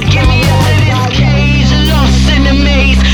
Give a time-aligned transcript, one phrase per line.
[0.00, 3.07] Get me out of this cage, lost in the maze.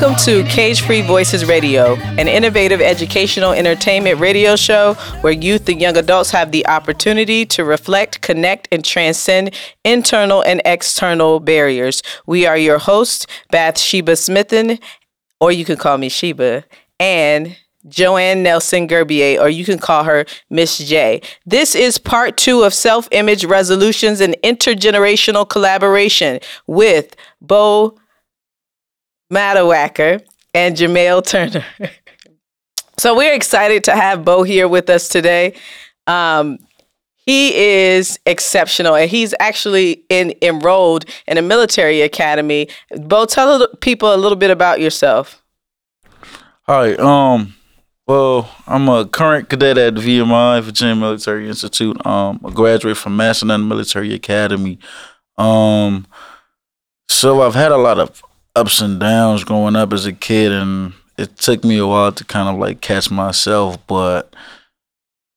[0.00, 5.78] Welcome to Cage Free Voices Radio, an innovative educational entertainment radio show where youth and
[5.78, 12.02] young adults have the opportunity to reflect, connect, and transcend internal and external barriers.
[12.24, 14.80] We are your hosts, Bathsheba Smithen,
[15.38, 16.64] or you can call me Sheba,
[16.98, 21.20] and Joanne Nelson Gerbier, or you can call her Miss J.
[21.44, 27.98] This is part two of self image resolutions and intergenerational collaboration with Bo
[29.30, 30.22] Madawacker
[30.54, 31.64] and Jamel Turner.
[32.98, 35.54] so we're excited to have Bo here with us today.
[36.06, 36.58] Um,
[37.26, 42.68] he is exceptional, and he's actually in, enrolled in a military academy.
[42.96, 45.42] Bo, tell people a little bit about yourself.
[46.62, 47.54] Hi, um,
[48.06, 52.04] well, I'm a current cadet at VMI, Virginia Military Institute.
[52.04, 54.80] Um, a graduate from Macedon Military Academy.
[55.38, 56.06] Um,
[57.08, 58.22] so I've had a lot of
[58.56, 62.24] ups and downs growing up as a kid, and it took me a while to
[62.24, 64.34] kind of like catch myself, but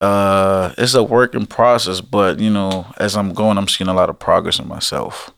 [0.02, 2.02] uh, it's a working process.
[2.02, 5.32] But you know, as I'm going, I'm seeing a lot of progress in myself.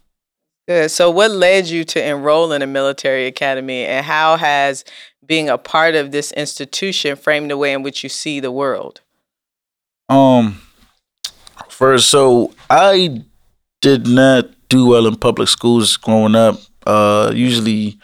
[0.68, 0.90] Good.
[0.90, 4.84] So, what led you to enroll in a military academy, and how has
[5.26, 9.02] being a part of this institution framed the way in which you see the world?
[10.10, 10.62] Um,
[11.70, 13.24] first, so I
[13.82, 16.60] did not do well in public schools growing up.
[16.86, 17.98] Uh, usually,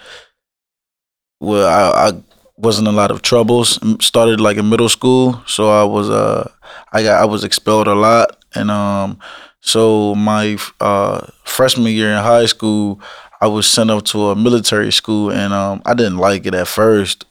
[1.40, 2.24] well, I, I
[2.58, 3.80] wasn't a lot of troubles.
[4.04, 6.50] Started like in middle school, so I was uh,
[6.94, 9.20] I got I was expelled a lot, and um,
[9.62, 13.02] so my uh freshman year in high school,
[13.42, 16.68] I was sent up to a military school, and um, I didn't like it at
[16.68, 17.26] first.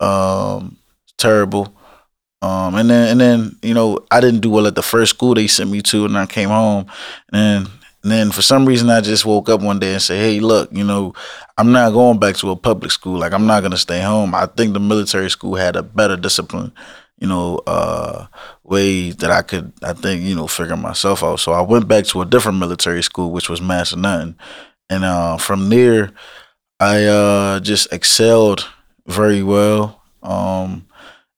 [0.00, 0.78] Um,
[1.18, 1.74] terrible.
[2.42, 5.34] Um, and then and then you know I didn't do well at the first school
[5.34, 6.86] they sent me to, and I came home,
[7.32, 7.68] and
[8.02, 10.70] and then for some reason I just woke up one day and said, "Hey, look,
[10.72, 11.14] you know,
[11.58, 13.18] I'm not going back to a public school.
[13.18, 14.34] Like I'm not gonna stay home.
[14.34, 16.72] I think the military school had a better discipline,
[17.18, 18.26] you know, uh,
[18.64, 21.40] way that I could, I think, you know, figure myself out.
[21.40, 24.36] So I went back to a different military school, which was Macedon,
[24.88, 26.12] and uh, from there,
[26.80, 28.66] I uh, just excelled
[29.06, 30.00] very well.
[30.22, 30.86] Um,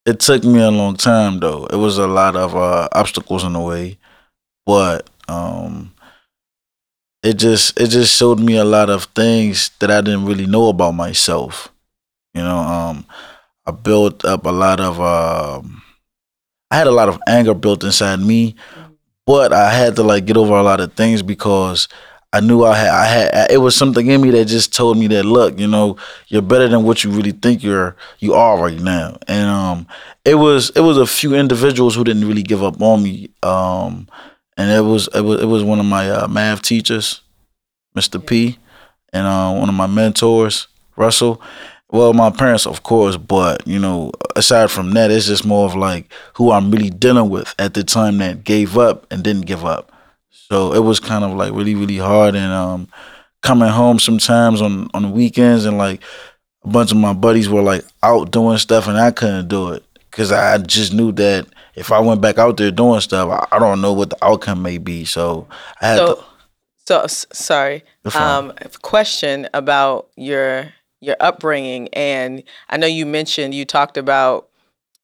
[0.06, 1.66] it took me a long time though.
[1.66, 3.98] It was a lot of uh, obstacles in the way,
[4.66, 5.92] but um,
[7.22, 10.68] it just it just showed me a lot of things that I didn't really know
[10.68, 11.72] about myself.
[12.34, 13.06] You know, um,
[13.66, 15.82] I built up a lot of um,
[16.70, 18.54] I had a lot of anger built inside me,
[19.26, 21.88] but I had to like get over a lot of things because
[22.32, 25.06] I knew I had I had it was something in me that just told me
[25.08, 25.96] that look, you know,
[26.28, 29.18] you're better than what you really think you're you are right now.
[29.28, 29.86] And um
[30.24, 33.28] it was it was a few individuals who didn't really give up on me.
[33.42, 34.08] Um
[34.56, 37.20] and it was it was it was one of my uh, math teachers,
[37.96, 38.24] Mr.
[38.24, 38.58] P,
[39.12, 41.40] and uh, one of my mentors, Russell.
[41.90, 45.76] Well, my parents, of course, but you know, aside from that, it's just more of
[45.76, 49.64] like who I'm really dealing with at the time that gave up and didn't give
[49.64, 49.92] up.
[50.30, 52.34] So it was kind of like really, really hard.
[52.34, 52.88] And um,
[53.42, 56.02] coming home sometimes on on the weekends, and like
[56.64, 59.84] a bunch of my buddies were like out doing stuff, and I couldn't do it
[60.10, 63.58] because I just knew that if I went back out there doing stuff, I, I
[63.58, 65.04] don't know what the outcome may be.
[65.04, 65.46] So
[65.80, 66.24] I had So, to.
[66.86, 67.84] so sorry.
[68.14, 68.52] Um,
[68.82, 74.48] question about your your upbringing, and I know you mentioned you talked about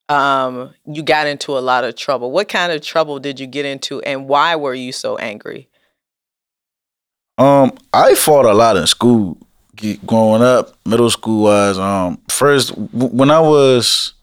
[0.09, 2.31] um, you got into a lot of trouble.
[2.31, 5.69] What kind of trouble did you get into, and why were you so angry?
[7.37, 9.39] Um, I fought a lot in school
[10.07, 11.79] growing up, middle school wise.
[11.79, 14.15] Um, first w- when I was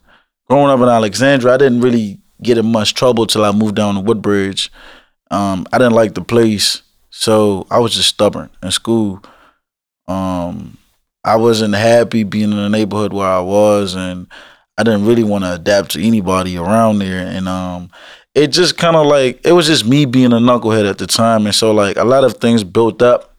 [0.48, 3.94] growing up in Alexandria, I didn't really get in much trouble till I moved down
[3.94, 4.70] to Woodbridge.
[5.30, 9.22] Um, I didn't like the place, so I was just stubborn in school.
[10.06, 10.78] Um,
[11.24, 14.28] I wasn't happy being in the neighborhood where I was, and
[14.78, 17.26] I didn't really want to adapt to anybody around there.
[17.26, 17.90] And um,
[18.34, 21.46] it just kind of like it was just me being a knucklehead at the time,
[21.46, 23.36] and so like a lot of things built up,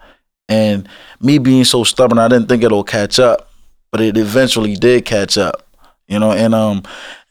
[0.50, 0.90] and
[1.22, 3.50] me being so stubborn, I didn't think it'll catch up,
[3.92, 5.68] but it eventually did catch up,
[6.08, 6.32] you know.
[6.32, 6.84] And um,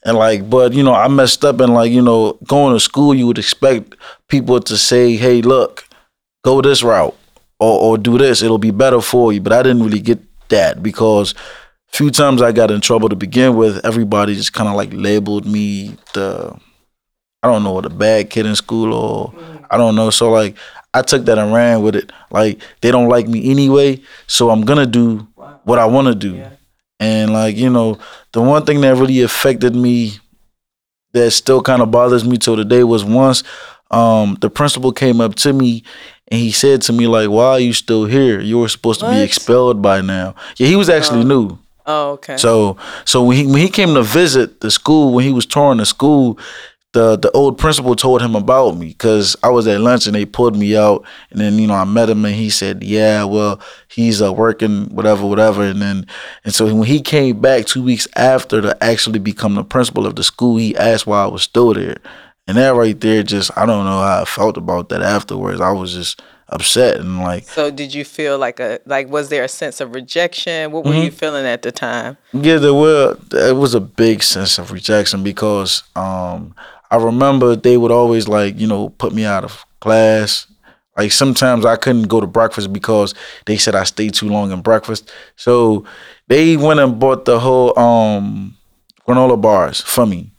[0.03, 3.13] and like, but you know, I messed up, and like you know, going to school,
[3.13, 3.95] you would expect
[4.27, 5.87] people to say, "Hey, look,
[6.43, 7.15] go this route."
[7.59, 9.41] Or, or do this, it'll be better for you.
[9.41, 11.33] But I didn't really get that because
[11.91, 14.89] a few times I got in trouble to begin with, everybody just kind of like
[14.93, 16.55] labeled me the
[17.43, 19.65] I don't know the bad kid in school or mm.
[19.69, 20.09] I don't know.
[20.09, 20.55] So like
[20.93, 22.11] I took that and ran with it.
[22.31, 25.27] Like they don't like me anyway, so I'm gonna do
[25.63, 26.43] what I want to do.
[26.99, 27.97] And like you know,
[28.33, 30.13] the one thing that really affected me,
[31.13, 33.43] that still kind of bothers me till today, was once
[33.91, 35.83] um, the principal came up to me
[36.29, 38.39] and he said to me like, "Why are you still here?
[38.39, 41.57] You were supposed to be expelled by now." Yeah, he was actually new.
[41.85, 42.35] Oh, okay.
[42.37, 45.77] So so when he when he came to visit the school when he was touring
[45.77, 46.37] the school,
[46.97, 50.25] the the old principal told him about me because I was at lunch and they
[50.25, 53.59] pulled me out and then you know I met him and he said yeah well
[53.87, 56.05] he's uh, working whatever whatever and then
[56.43, 60.15] and so when he came back two weeks after to actually become the principal of
[60.15, 61.97] the school he asked why I was still there
[62.47, 65.71] and that right there just I don't know how I felt about that afterwards I
[65.71, 69.49] was just upset and like so did you feel like a like was there a
[69.49, 70.71] sense of rejection?
[70.71, 71.03] What were Mm-hmm.
[71.03, 72.15] you feeling at the time?
[72.31, 73.17] Yeah, there were.
[73.33, 76.55] It was a big sense of rejection because um,
[76.91, 80.47] I remember they would always like you know put me out of class.
[80.97, 83.13] Like sometimes I couldn't go to breakfast because
[83.45, 85.11] they said I stayed too long in breakfast.
[85.35, 85.85] So
[86.27, 88.57] they went and bought the whole um,
[89.07, 90.31] granola bars for me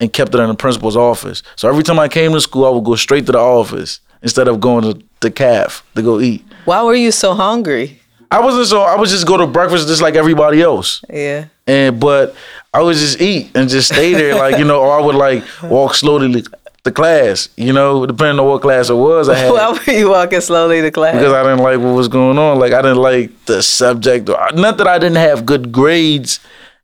[0.00, 1.42] and kept it in the principal's office.
[1.56, 4.48] So every time I came to school, I would go straight to the office instead
[4.48, 6.42] of going to the calf to go eat.
[6.64, 8.00] Why were you so hungry?
[8.30, 8.82] I wasn't so.
[8.82, 11.46] I would just go to breakfast just like everybody else Yeah.
[11.66, 12.34] and but
[12.76, 15.42] I would just eat and just stay there, like you know, or I would like
[15.62, 16.42] walk slowly
[16.84, 19.28] to, class, you know, depending on what class it was.
[19.28, 21.14] I had Why were you walking slowly to class?
[21.16, 22.58] because I didn't like what was going on.
[22.60, 26.38] Like I didn't like the subject, or not that I didn't have good grades.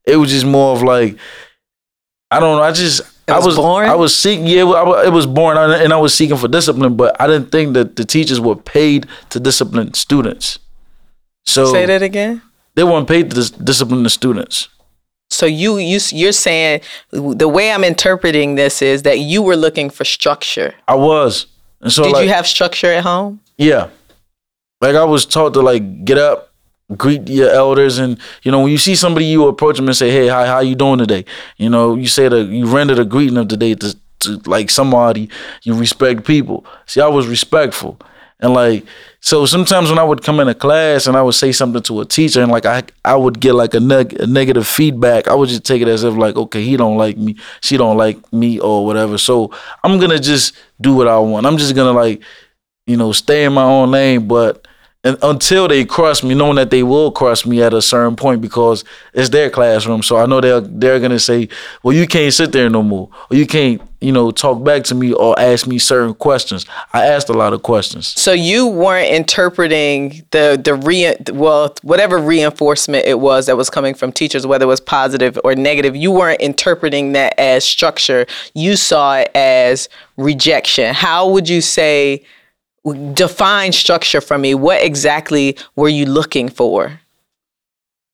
[0.05, 1.17] It was just more of like
[2.31, 2.63] I don't know.
[2.65, 3.91] I just It I was was boring?
[3.91, 4.47] I was seeking.
[4.47, 6.97] Yeah, I it was boring, and I was seeking for discipline.
[6.97, 10.59] But I didn't think that the teachers were paid to discipline students.
[11.45, 12.43] So Say that again.
[12.75, 14.69] they weren't paid to dis- discipline the students.
[15.33, 19.91] So you you you're saying the way I'm interpreting this is that you were looking
[19.91, 20.75] for structure.
[20.87, 21.47] I was.
[21.81, 23.41] And so Did like, you have structure at home?
[23.57, 23.89] Yeah.
[24.81, 26.53] Like I was taught to like get up,
[26.97, 30.11] greet your elders, and you know when you see somebody, you approach them and say,
[30.11, 31.25] "Hey, hi, how you doing today?"
[31.57, 34.71] You know, you say the you render the greeting of the day to, to like
[34.71, 35.31] somebody.
[35.63, 36.67] You respect people.
[36.87, 37.99] See, I was respectful,
[38.43, 38.85] and like
[39.21, 42.05] so sometimes when I would come into class and I would say something to a
[42.05, 45.49] teacher, and like I I would get like a, neg- a negative feedback, I would
[45.49, 48.59] just take it as if like, okay, he don't like me, she don't like me,
[48.59, 49.17] or whatever.
[49.17, 49.53] So
[49.85, 51.47] I'm gonna just do what I want.
[51.47, 52.23] I'm just gonna like
[52.87, 54.67] you know, stay in my own lane, but
[55.05, 58.41] and until they cross me, knowing that they will cross me at a certain point
[58.41, 58.85] because
[59.15, 60.03] it's their classroom.
[60.03, 61.49] So I know they're they're gonna say,
[61.83, 63.11] Well, you can't sit there no more.
[63.31, 66.67] Or you can't, you know, talk back to me or ask me certain questions.
[66.93, 68.09] I asked a lot of questions.
[68.09, 73.95] So you weren't interpreting the the re well whatever reinforcement it was that was coming
[73.95, 75.95] from teachers, whether it was positive or negative.
[75.95, 78.27] You weren't interpreting that as structure.
[78.55, 80.95] You saw it as rejection.
[80.95, 82.25] How would you say
[83.13, 84.55] define structure for me?
[84.55, 87.01] What exactly were you looking for?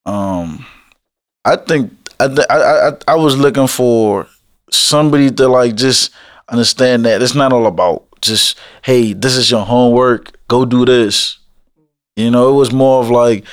[0.05, 0.65] Um
[1.45, 4.27] I think I th- I I, I was looking for
[4.71, 6.11] somebody to like just
[6.49, 11.37] understand that it's not all about just hey, this is your homework, go do this.
[12.15, 13.45] You know, it was more of like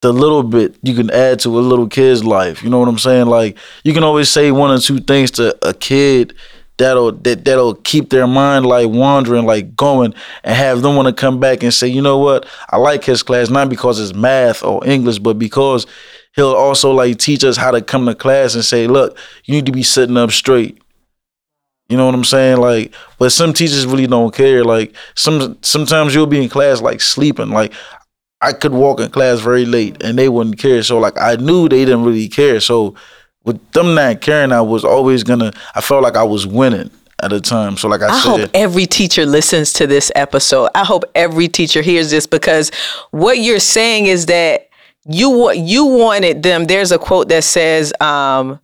[0.00, 2.62] the little bit you can add to a little kid's life.
[2.62, 3.26] You know what I'm saying?
[3.26, 6.34] Like you can always say one or two things to a kid
[6.78, 10.14] that'll that that'll keep their mind like wandering, like going,
[10.44, 13.22] and have them want to come back and say, you know what, I like his
[13.22, 15.86] class not because it's math or English, but because
[16.38, 19.66] he'll also like teach us how to come to class and say, look, you need
[19.66, 20.80] to be sitting up straight.
[21.88, 22.58] You know what I'm saying?
[22.58, 24.62] Like, but some teachers really don't care.
[24.62, 27.50] Like, some sometimes you'll be in class like sleeping.
[27.50, 27.72] Like,
[28.40, 30.80] I could walk in class very late and they wouldn't care.
[30.84, 32.60] So like, I knew they didn't really care.
[32.60, 32.94] So
[33.42, 35.52] with them not caring, I was always gonna.
[35.74, 37.76] I felt like I was winning at a time.
[37.76, 40.68] So like I, I said, hope every teacher listens to this episode.
[40.76, 42.70] I hope every teacher hears this because
[43.10, 44.67] what you're saying is that
[45.06, 46.64] you you wanted them.
[46.64, 48.60] There's a quote that says, um,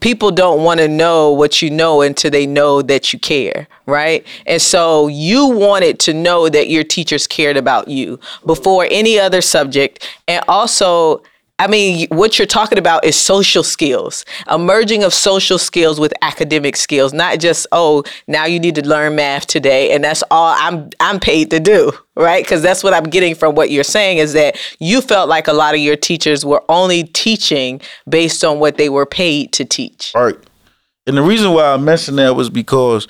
[0.00, 4.26] "People don't want to know what you know until they know that you care." Right,
[4.46, 9.40] and so you wanted to know that your teachers cared about you before any other
[9.40, 11.22] subject, and also.
[11.58, 16.12] I mean, what you're talking about is social skills, a merging of social skills with
[16.20, 20.54] academic skills, not just oh, now you need to learn math today, and that's all
[20.58, 22.44] I'm I'm paid to do, right?
[22.44, 25.54] Because that's what I'm getting from what you're saying is that you felt like a
[25.54, 30.12] lot of your teachers were only teaching based on what they were paid to teach.
[30.14, 30.36] Right.
[31.06, 33.06] And the reason why I mentioned that was because,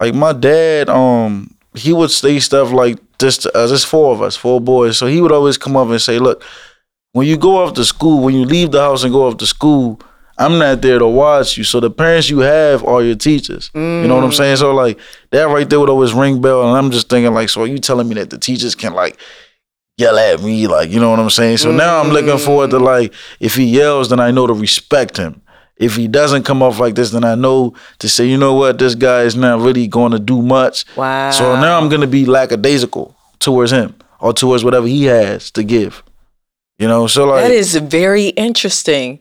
[0.00, 3.70] like, my dad, um, he would say stuff like this to us.
[3.70, 4.96] There's four of us, four boys.
[4.96, 6.42] So he would always come up and say, "Look,
[7.12, 9.46] when you go off to school, when you leave the house and go off to
[9.46, 10.00] school,
[10.38, 11.64] I'm not there to watch you.
[11.64, 13.70] So the parents you have are your teachers.
[13.74, 14.56] You know what I'm saying?
[14.56, 14.98] So like
[15.30, 17.78] that right there would always ring bell, and I'm just thinking like, so are you
[17.78, 19.18] telling me that the teachers can like
[19.98, 21.58] yell at me, like you know what I'm saying?
[21.58, 22.44] So now I'm looking mm-hmm.
[22.44, 25.42] forward to like if he yells, then I know to respect him.
[25.76, 28.78] If he doesn't come off like this, then I know to say, you know what,
[28.78, 30.84] this guy is not really going to do much.
[30.96, 31.30] Wow.
[31.30, 36.02] So now I'm gonna be lackadaisical towards him or towards whatever he has to give.
[36.82, 39.20] You know, so like That is very interesting.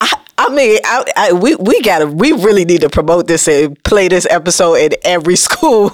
[0.00, 3.76] I, I mean, I, I, we we gotta we really need to promote this and
[3.84, 5.90] play this episode in every school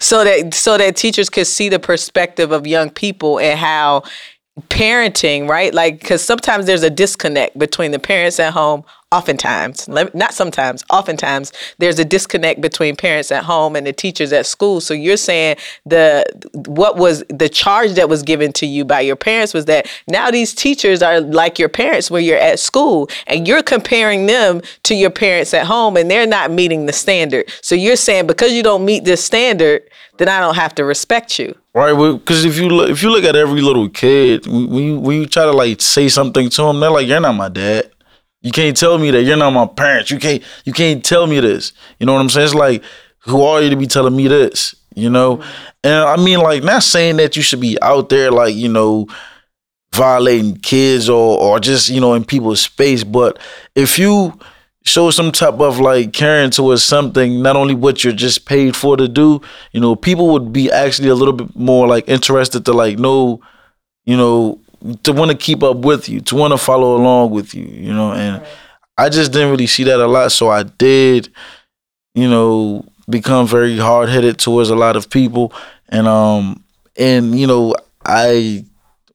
[0.00, 4.04] so that so that teachers could see the perspective of young people and how
[4.68, 5.72] parenting, right?
[5.72, 8.84] Like, because sometimes there's a disconnect between the parents at home.
[9.10, 14.46] Oftentimes, not sometimes, oftentimes, there's a disconnect between parents at home and the teachers at
[14.46, 14.80] school.
[14.80, 19.16] So you're saying the what was the charge that was given to you by your
[19.16, 23.46] parents was that now these teachers are like your parents when you're at school, and
[23.46, 27.52] you're comparing them to your parents at home, and they're not meeting the standard.
[27.60, 29.82] So you're saying because you don't meet this standard,
[30.16, 31.54] then I don't have to respect you.
[31.74, 35.20] Right, because if you look, if you look at every little kid, when you when
[35.22, 37.90] you try to like say something to them, they're like, "You're not my dad.
[38.42, 39.22] You can't tell me that.
[39.22, 40.10] You're not my parents.
[40.10, 41.72] You can't you can't tell me this.
[41.98, 42.44] You know what I'm saying?
[42.44, 42.82] It's like,
[43.20, 44.74] who are you to be telling me this?
[44.94, 45.38] You know?
[45.38, 45.68] Mm-hmm.
[45.84, 49.06] And I mean, like, not saying that you should be out there like you know
[49.94, 53.38] violating kids or or just you know in people's space, but
[53.74, 54.38] if you
[54.84, 58.96] show some type of like caring towards something, not only what you're just paid for
[58.96, 59.40] to do,
[59.72, 63.40] you know, people would be actually a little bit more like interested to like know,
[64.04, 64.58] you know,
[65.04, 67.92] to want to keep up with you, to want to follow along with you, you
[67.92, 68.44] know, and
[68.98, 70.32] I just didn't really see that a lot.
[70.32, 71.28] So I did,
[72.14, 75.52] you know, become very hard headed towards a lot of people.
[75.88, 76.64] And um
[76.96, 77.74] and you know,
[78.04, 78.64] I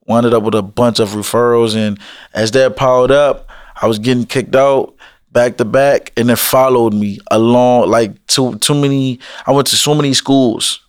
[0.06, 1.98] wound up with a bunch of referrals and
[2.32, 3.48] as that piled up,
[3.80, 4.94] I was getting kicked out
[5.38, 9.76] back to back and it followed me along like too too many I went to
[9.76, 10.80] so many schools.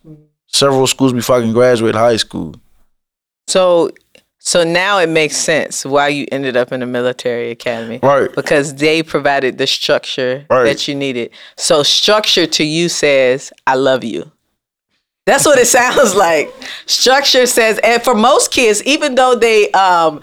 [0.48, 2.56] Several schools before I can graduate high school.
[3.48, 3.92] So
[4.40, 8.00] so now it makes sense why you ended up in the military academy.
[8.02, 8.34] Right.
[8.34, 10.64] Because they provided the structure Right.
[10.64, 11.30] that you needed.
[11.56, 14.32] So structure to you says, I love you.
[15.28, 16.52] That's what it sounds like.
[16.88, 20.22] Structure says, and for most kids, even though they um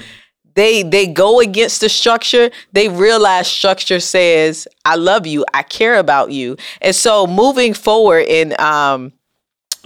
[0.56, 5.98] they they go against the structure, they realize structure says, I love you, I care
[5.98, 6.56] about you.
[6.80, 9.12] And so moving forward in um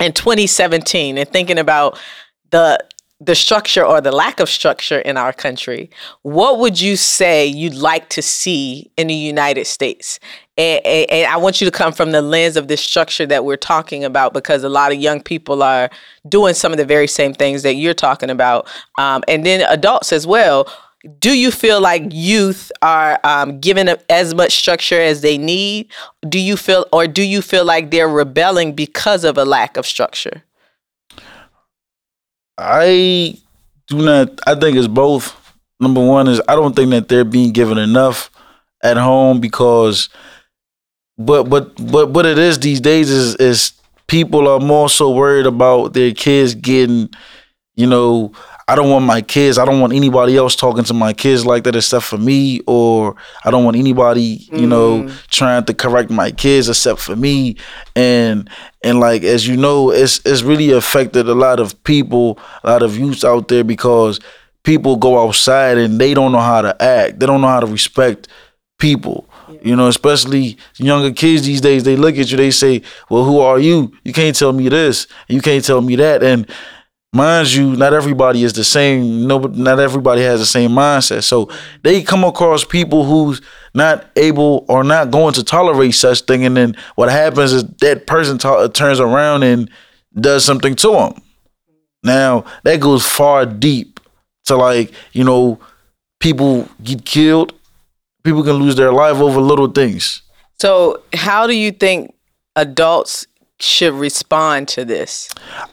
[0.01, 1.99] in 2017 and thinking about
[2.51, 2.83] the
[3.21, 5.91] the structure or the lack of structure in our country,
[6.23, 10.19] what would you say you'd like to see in the United States?
[10.61, 13.57] And, and, I want you to come from the lens of this structure that we're
[13.57, 15.89] talking about because a lot of young people are
[16.29, 18.69] doing some of the very same things that you're talking about.
[18.99, 20.71] Um, and then adults as well.
[21.19, 25.91] Do you feel like youth are um, given as much structure as they need?
[26.29, 29.87] Do you feel, or do you feel like they're rebelling because of a lack of
[29.87, 30.43] structure?
[32.59, 33.39] I
[33.87, 34.39] do not.
[34.47, 35.35] I think it's both.
[35.81, 38.31] Number one is I don't think that they're being given enough
[38.83, 40.11] at home because,
[41.21, 43.73] but but but what it is these days is is
[44.07, 47.11] people are more so worried about their kids getting,
[47.77, 48.33] you know.
[48.67, 49.59] I don't want my kids.
[49.59, 53.17] I don't want anybody else talking to my kids like that except for me, or
[53.45, 55.17] I don't want anybody, you know, mm-hmm.
[55.29, 57.57] trying to correct my kids except for me.
[57.97, 58.49] And
[58.85, 62.83] and like as you know, it's it's really affected a lot of people, a lot
[62.83, 64.21] of youth out there because
[64.63, 67.19] people go outside and they don't know how to act.
[67.19, 68.29] They don't know how to respect
[68.79, 69.29] people.
[69.63, 73.41] You know, especially younger kids these days, they look at you, they say, Well, who
[73.41, 73.93] are you?
[74.05, 76.23] You can't tell me this, you can't tell me that.
[76.23, 76.49] And
[77.13, 79.27] mind you, not everybody is the same.
[79.27, 81.25] No, not everybody has the same mindset.
[81.25, 81.51] So
[81.83, 83.41] they come across people who's
[83.75, 88.07] not able or not going to tolerate such thing, and then what happens is that
[88.07, 89.71] person ta- uh, turns around and
[90.19, 91.15] does something to them.
[92.03, 94.01] Now that goes far deep
[94.45, 95.61] to like you know
[96.19, 97.53] people get killed,
[98.23, 100.23] people can lose their life over little things.
[100.61, 102.15] So, how do you think
[102.57, 103.27] adults
[103.59, 105.29] should respond to this?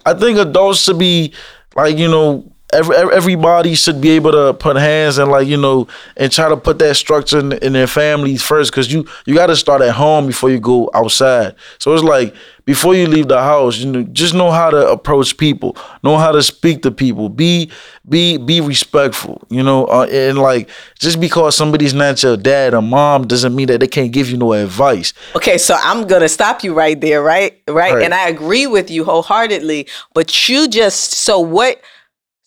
[0.06, 1.34] I think adults should be
[1.76, 5.58] like you know every, every- everybody should be able to put hands and like you
[5.58, 9.34] know and try to put that structure in, in their families first because you you
[9.34, 11.56] got to start at home before you go outside.
[11.80, 15.38] So it's like before you leave the house, you know, just know how to approach
[15.38, 17.72] people, know how to speak to people, be
[18.10, 20.70] be be respectful, you know, uh, and like
[21.00, 24.38] just because somebody's not your dad or mom doesn't mean that they can't give you
[24.38, 25.14] no advice.
[25.36, 27.60] Okay, so I'm gonna stop you right there, right?
[27.68, 28.04] Right, Right.
[28.04, 29.88] and I agree with you wholeheartedly.
[30.14, 31.80] But you just so what?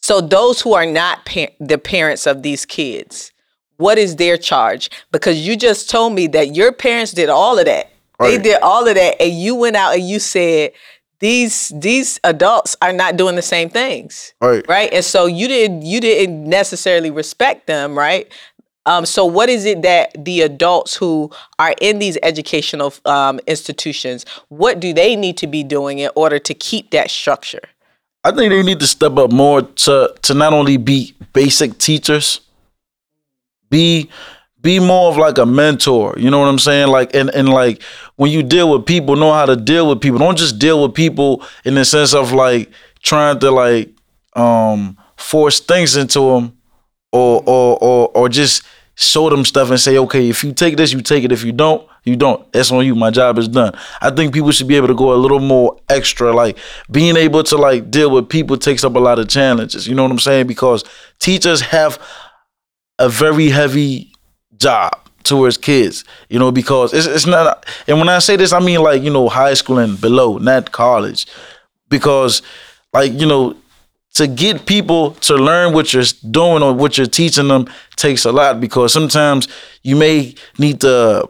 [0.02, 3.33] So those who are not par- the parents of these kids,
[3.76, 4.90] what is their charge?
[5.12, 7.90] Because you just told me that your parents did all of that.
[8.19, 10.73] They did all of that, and you went out and you said
[11.21, 14.62] these these adults are not doing the same things, Right.
[14.69, 14.92] right?
[14.92, 18.30] And so you didn't you didn't necessarily respect them, right?
[18.85, 24.26] Um, so what is it that the adults who are in these educational um, institutions,
[24.49, 27.62] what do they need to be doing in order to keep that structure?
[28.23, 32.41] I think they need to step up more to to not only be basic teachers,
[33.71, 34.11] be
[34.61, 36.15] be more of like a mentor.
[36.19, 36.89] You know what I'm saying?
[36.89, 37.83] Like and and like
[38.17, 40.19] when you deal with people, know how to deal with people.
[40.19, 42.71] Don't just deal with people in the sense of like
[43.03, 43.91] trying to like
[44.35, 46.57] um force things into them
[47.12, 48.62] or or or or just
[49.00, 51.33] show them stuff and say, okay, if you take this, you take it.
[51.33, 52.52] If you don't, you don't.
[52.52, 52.95] That's on you.
[52.95, 53.75] My job is done.
[54.02, 56.33] I think people should be able to go a little more extra.
[56.35, 56.59] Like
[56.90, 59.88] being able to like deal with people takes up a lot of challenges.
[59.88, 60.49] You know what I'm saying?
[60.49, 60.85] Because
[61.19, 61.99] teachers have
[62.99, 64.12] a very heavy
[64.59, 64.92] job
[65.23, 68.83] towards kids, you know, because it's it's not and when I say this, I mean
[68.83, 71.26] like, you know, high school and below, not college.
[71.88, 72.42] Because
[72.92, 73.57] like, you know,
[74.14, 78.33] to get people to learn what you're doing or what you're teaching them takes a
[78.33, 79.49] lot because sometimes
[79.83, 81.29] you may need to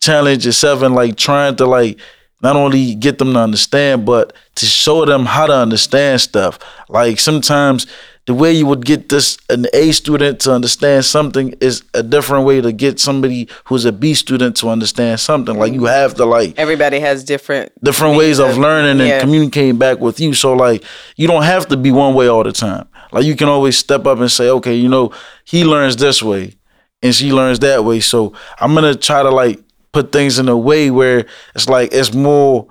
[0.00, 1.98] challenge yourself and like trying to like
[2.42, 6.58] not only get them to understand but to show them how to understand stuff.
[6.88, 7.86] Like sometimes
[8.28, 12.44] the way you would get this an A student to understand something is a different
[12.44, 16.26] way to get somebody who's a B student to understand something like you have to
[16.26, 19.20] like Everybody has different different ways of learning and yeah.
[19.22, 20.34] communicating back with you.
[20.34, 20.84] So like
[21.16, 22.86] you don't have to be one way all the time.
[23.12, 25.10] Like you can always step up and say, okay, you know,
[25.44, 26.54] he learns this way
[27.02, 28.00] and she learns that way.
[28.00, 29.58] So I'm gonna try to like
[29.92, 32.68] put things in a way where it's like it's more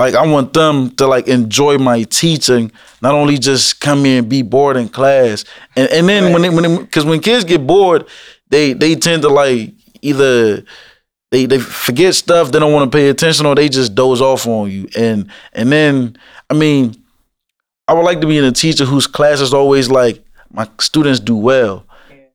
[0.00, 4.28] like I want them to like enjoy my teaching, not only just come in and
[4.30, 5.44] be bored in class.
[5.76, 8.06] And and then when they, when because when kids get bored,
[8.48, 10.64] they they tend to like either
[11.30, 14.46] they they forget stuff, they don't want to pay attention, or they just doze off
[14.46, 14.88] on you.
[14.96, 16.16] And and then
[16.48, 16.94] I mean,
[17.86, 21.20] I would like to be in a teacher whose class is always like my students
[21.20, 21.84] do well.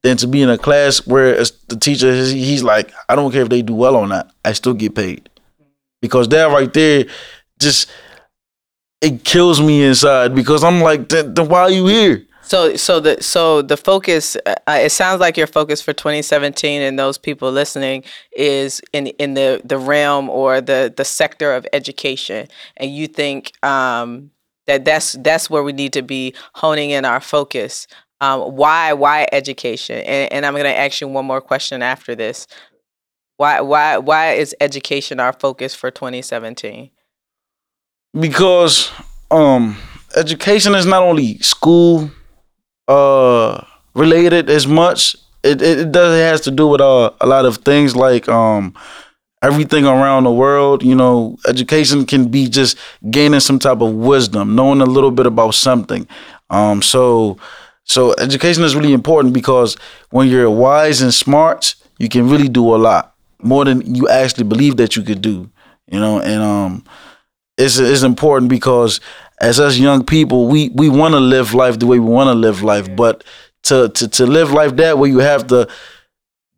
[0.04, 1.34] Than to be in a class where
[1.68, 4.76] the teacher he's like, I don't care if they do well or not, I still
[4.76, 5.28] get paid.
[6.00, 7.06] Because that right there
[7.60, 7.90] just
[9.02, 12.26] it kills me inside because I'm like, then, then why are you here?
[12.42, 14.38] So, so the so the focus.
[14.46, 18.04] Uh, it sounds like your focus for 2017 and those people listening
[18.36, 23.52] is in in the the realm or the the sector of education, and you think
[23.66, 24.30] um,
[24.68, 27.88] that that's that's where we need to be honing in our focus.
[28.22, 29.98] Um, why why education?
[30.02, 32.46] And, and I'm going to ask you one more question after this.
[33.38, 36.92] Why why why is education our focus for 2017?
[38.20, 38.92] Because
[39.32, 39.78] um
[40.16, 42.10] education is not only school
[42.88, 43.62] uh
[43.94, 45.16] related as much.
[45.44, 48.74] It it, does it has to do with uh, a lot of things like um
[49.42, 51.38] everything around the world you know.
[51.48, 52.78] Education can be just
[53.12, 56.08] gaining some type of wisdom knowing a little bit about something.
[56.50, 57.38] Um so
[57.84, 59.78] so education is really important because
[60.12, 64.44] when you're wise and smart you can really do a lot more than you actually
[64.46, 65.50] believe that you could do
[65.88, 66.20] you know.
[66.22, 66.84] And um
[67.58, 69.00] it's it's important because
[69.40, 72.34] as us young people, we we want to live life the way we want to
[72.34, 73.24] live life, but
[73.64, 75.68] to, to to live life that way, you have to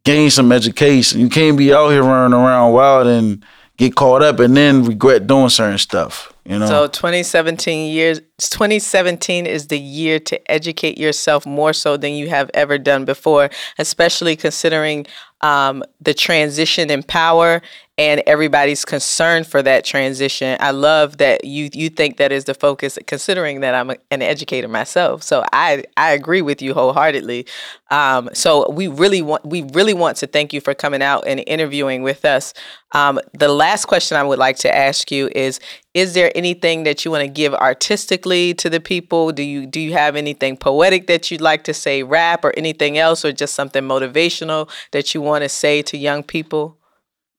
[0.03, 1.19] gain some education.
[1.19, 3.43] You can't be out here running around wild and
[3.77, 6.33] get caught up and then regret doing certain stuff.
[6.47, 6.67] You know.
[6.67, 12.51] So 2017 years 2017 is the year to educate yourself more so than you have
[12.53, 15.07] ever done before, especially considering
[15.41, 17.61] um, the transition in power
[17.99, 20.55] and everybody's concern for that transition.
[20.59, 24.21] I love that you you think that is the focus, considering that I'm a, an
[24.21, 25.23] educator myself.
[25.23, 27.47] So I I agree with you wholeheartedly.
[27.89, 31.43] Um, so we really want we really want to thank you for coming out and
[31.47, 32.53] interviewing with us.
[32.93, 35.59] Um, the last question I would like to ask you is:
[35.97, 39.31] Is there anything that you want to give artistically to the people?
[39.31, 42.97] Do you do you have anything poetic that you'd like to say, rap or anything
[42.97, 46.77] else, or just something motivational that you want to say to young people?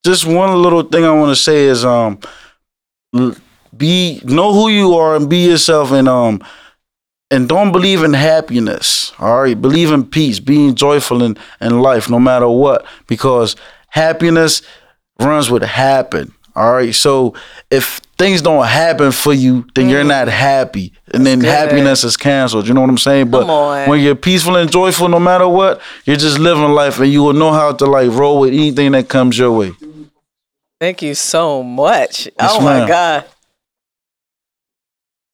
[0.05, 2.19] just one little thing I want to say is um
[3.77, 6.43] be know who you are and be yourself and um
[7.31, 12.09] and don't believe in happiness all right believe in peace being joyful in, in life
[12.09, 13.57] no matter what because
[13.89, 14.63] happiness
[15.21, 17.35] runs with happen all right so
[17.71, 20.09] if things don't happen for you then you're mm.
[20.09, 21.49] not happy and then good.
[21.49, 23.47] happiness is canceled you know what i'm saying but
[23.89, 27.33] when you're peaceful and joyful no matter what you're just living life and you will
[27.33, 29.73] know how to like roll with anything that comes your way
[30.81, 32.27] Thank you so much.
[32.27, 32.89] Yes, oh my ma'am.
[32.89, 33.25] God.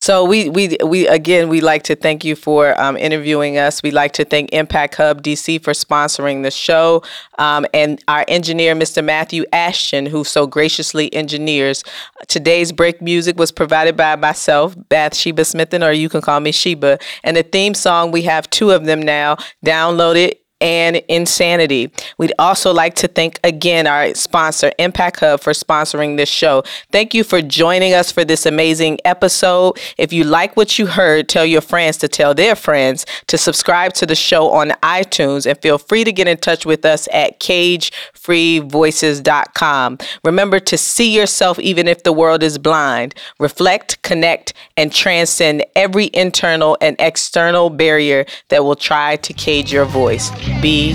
[0.04, 3.82] So we we we again we like to thank you for um, interviewing us.
[3.82, 7.02] We like to thank Impact Hub DC for sponsoring the show,
[7.38, 9.02] um, and our engineer, Mr.
[9.02, 11.82] Matthew Ashton, who so graciously engineers
[12.28, 13.00] today's break.
[13.00, 16.98] Music was provided by myself, Bathsheba Smithen, or you can call me Sheba.
[17.22, 19.36] And the theme song we have two of them now.
[19.64, 21.90] Download it and insanity.
[22.16, 26.64] We'd also like to thank again our sponsor, Impact Hub, for sponsoring this show.
[26.90, 29.78] Thank you for joining us for this amazing episode.
[29.98, 33.92] If you like what you heard, tell your friends to tell their friends to subscribe
[33.94, 37.40] to the show on iTunes and feel free to get in touch with us at
[37.40, 39.98] cagefreevoices.com.
[40.24, 43.14] Remember to see yourself even if the world is blind.
[43.38, 49.84] Reflect, connect, and transcend every internal and external barrier that will try to cage your
[49.84, 50.94] voice be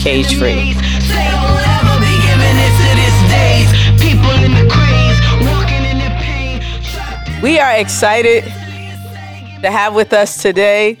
[0.00, 0.74] cage free.
[7.42, 10.98] We are excited to have with us today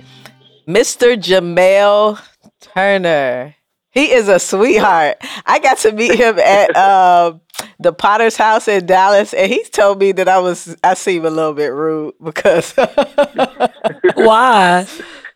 [0.66, 1.16] Mr.
[1.16, 2.20] Jamel
[2.60, 3.54] Turner.
[3.90, 5.18] He is a sweetheart.
[5.46, 7.34] I got to meet him at uh,
[7.78, 11.30] the Potter's house in Dallas, and he told me that I was I seem a
[11.30, 12.72] little bit rude because
[14.14, 14.86] why?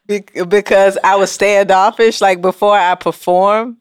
[0.09, 2.21] Because I was standoffish.
[2.21, 3.79] Like before I perform,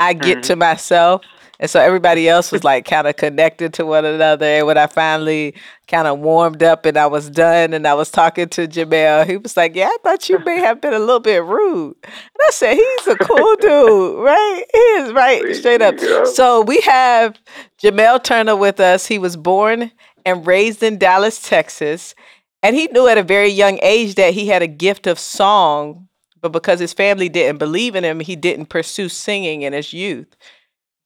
[0.00, 0.40] I get mm-hmm.
[0.42, 1.22] to myself.
[1.60, 4.44] And so everybody else was like kind of connected to one another.
[4.44, 5.54] And when I finally
[5.86, 9.36] kind of warmed up and I was done and I was talking to Jamel, he
[9.36, 11.94] was like, Yeah, I thought you may have been a little bit rude.
[12.02, 14.64] And I said, He's a cool dude, right?
[14.72, 16.00] He is right, straight up.
[16.34, 17.38] So we have
[17.80, 19.06] Jamel Turner with us.
[19.06, 19.92] He was born
[20.26, 22.16] and raised in Dallas, Texas.
[22.62, 26.08] And he knew at a very young age that he had a gift of song,
[26.40, 30.36] but because his family didn't believe in him, he didn't pursue singing in his youth.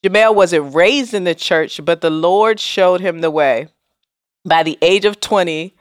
[0.04, 3.68] Jamel wasn't raised in the church, but the Lord showed him the way.
[4.44, 5.74] By the age of 20,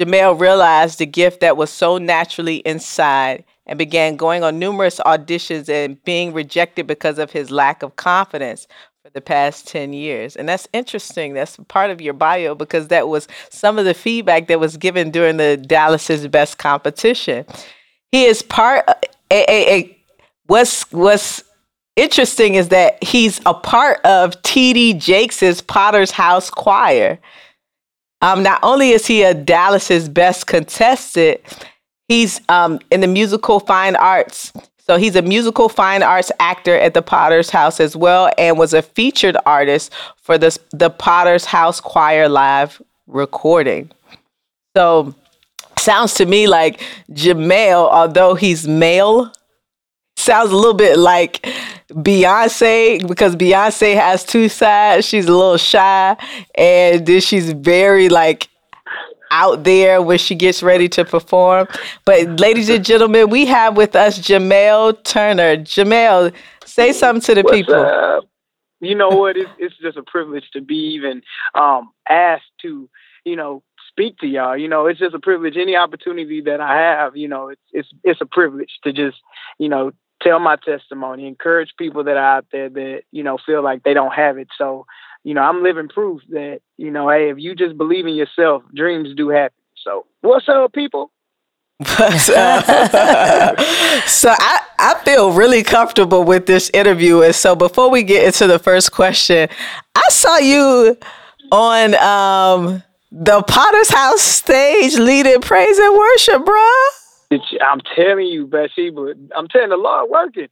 [0.00, 5.68] Jamel realized the gift that was so naturally inside and began going on numerous auditions
[5.68, 8.66] and being rejected because of his lack of confidence
[9.08, 10.36] for the past 10 years.
[10.36, 11.32] And that's interesting.
[11.32, 15.10] That's part of your bio because that was some of the feedback that was given
[15.10, 17.46] during the Dallas's Best competition.
[18.12, 18.94] He is part a,
[19.30, 19.98] a, a
[20.46, 21.42] what's what's
[21.96, 27.18] interesting is that he's a part of TD Jakes' Potter's House Choir.
[28.20, 31.40] Um, not only is he a Dallas's best contestant,
[32.08, 34.52] he's um, in the musical fine arts
[34.88, 38.72] so he's a musical fine arts actor at the Potter's House as well, and was
[38.72, 43.90] a featured artist for the the Potter's House Choir live recording.
[44.74, 45.14] So
[45.78, 49.30] sounds to me like Jamel, although he's male,
[50.16, 51.42] sounds a little bit like
[51.90, 55.06] Beyonce because Beyonce has two sides.
[55.06, 56.16] She's a little shy,
[56.54, 58.48] and then she's very like
[59.30, 61.68] out there when she gets ready to perform.
[62.04, 65.56] But ladies and gentlemen, we have with us Jamel Turner.
[65.58, 66.32] Jamel,
[66.64, 67.74] say something to the What's people.
[67.74, 68.24] Up?
[68.80, 69.36] You know what?
[69.36, 71.22] It's, it's just a privilege to be even
[71.54, 72.88] um, asked to,
[73.24, 74.56] you know, speak to y'all.
[74.56, 75.56] You know, it's just a privilege.
[75.56, 79.16] Any opportunity that I have, you know, it's it's it's a privilege to just,
[79.58, 83.62] you know, tell my testimony, encourage people that are out there that you know feel
[83.62, 84.48] like they don't have it.
[84.56, 84.86] So
[85.24, 88.62] you know, I'm living proof that, you know, hey, if you just believe in yourself,
[88.74, 89.56] dreams do happen.
[89.84, 91.10] So, what's up, people?
[91.84, 93.54] so I,
[94.80, 97.22] I feel really comfortable with this interview.
[97.22, 99.48] And so before we get into the first question,
[99.94, 100.96] I saw you
[101.52, 107.38] on um, the Potter's House stage leading praise and worship, bruh.
[107.60, 110.48] I'm telling you, Bathsheba, I'm telling the Lord working.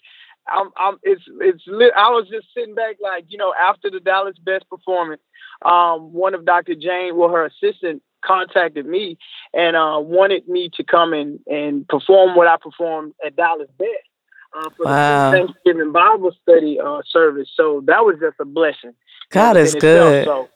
[0.49, 1.93] I'm, I'm, it's, it's lit.
[1.97, 5.21] I was just sitting back, like, you know, after the Dallas Best performance,
[5.65, 6.75] um, one of Dr.
[6.75, 9.19] Jane, well, her assistant contacted me
[9.55, 13.91] and uh, wanted me to come and, and perform what I performed at Dallas Best
[14.57, 15.31] uh, for wow.
[15.31, 17.49] the Thanksgiving Bible study uh, service.
[17.57, 18.95] So that was just a blessing.
[19.31, 20.25] God is good.
[20.25, 20.49] So,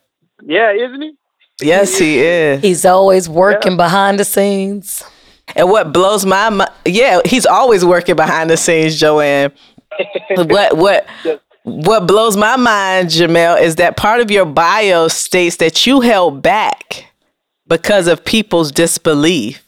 [0.43, 1.17] yeah, isn't he?
[1.63, 2.63] Yes, he is.
[2.63, 3.77] He's always working yeah.
[3.77, 5.03] behind the scenes.
[5.57, 9.53] And what blows my mind, yeah, he's always working behind the scenes, Joanne
[10.37, 11.07] what what
[11.63, 16.43] what blows my mind, Jamel, is that part of your bio states that you held
[16.43, 17.13] back
[17.67, 19.65] because of people's disbelief.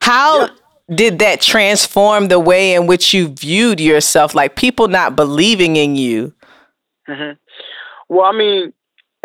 [0.00, 0.48] How yeah.
[0.94, 4.34] did that transform the way in which you viewed yourself?
[4.34, 6.34] Like people not believing in you.
[7.08, 7.32] Mm-hmm.
[8.08, 8.72] Well, I mean,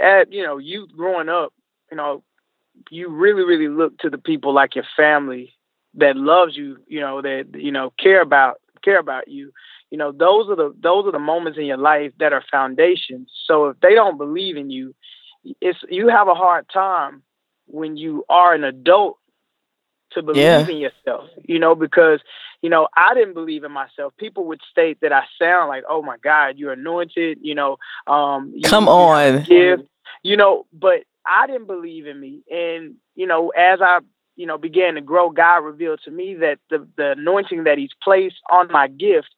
[0.02, 1.54] at you know, you growing up,
[1.92, 2.24] you know,
[2.90, 5.54] you really, really look to the people like your family
[5.96, 9.52] that loves you, you know, that you know care about care about you
[9.92, 13.30] you know those are the those are the moments in your life that are foundations
[13.46, 14.94] so if they don't believe in you
[15.62, 17.24] it's you have a hard time
[17.68, 19.18] when you are an adult
[20.12, 20.68] to believe Yeah.
[20.68, 21.30] in yourself.
[21.46, 22.20] You know, because
[22.62, 24.14] you know I didn't believe in myself.
[24.18, 28.52] People would state that I sound like, "Oh my God, you're anointed." You know, um,
[28.56, 29.44] you- Come you on.
[29.44, 29.84] gift.
[30.24, 34.00] You know, but I didn't believe in me, and you know, as I
[34.36, 37.94] you know began to grow, God revealed to me that the the anointing that He's
[38.04, 39.30] placed on my gift,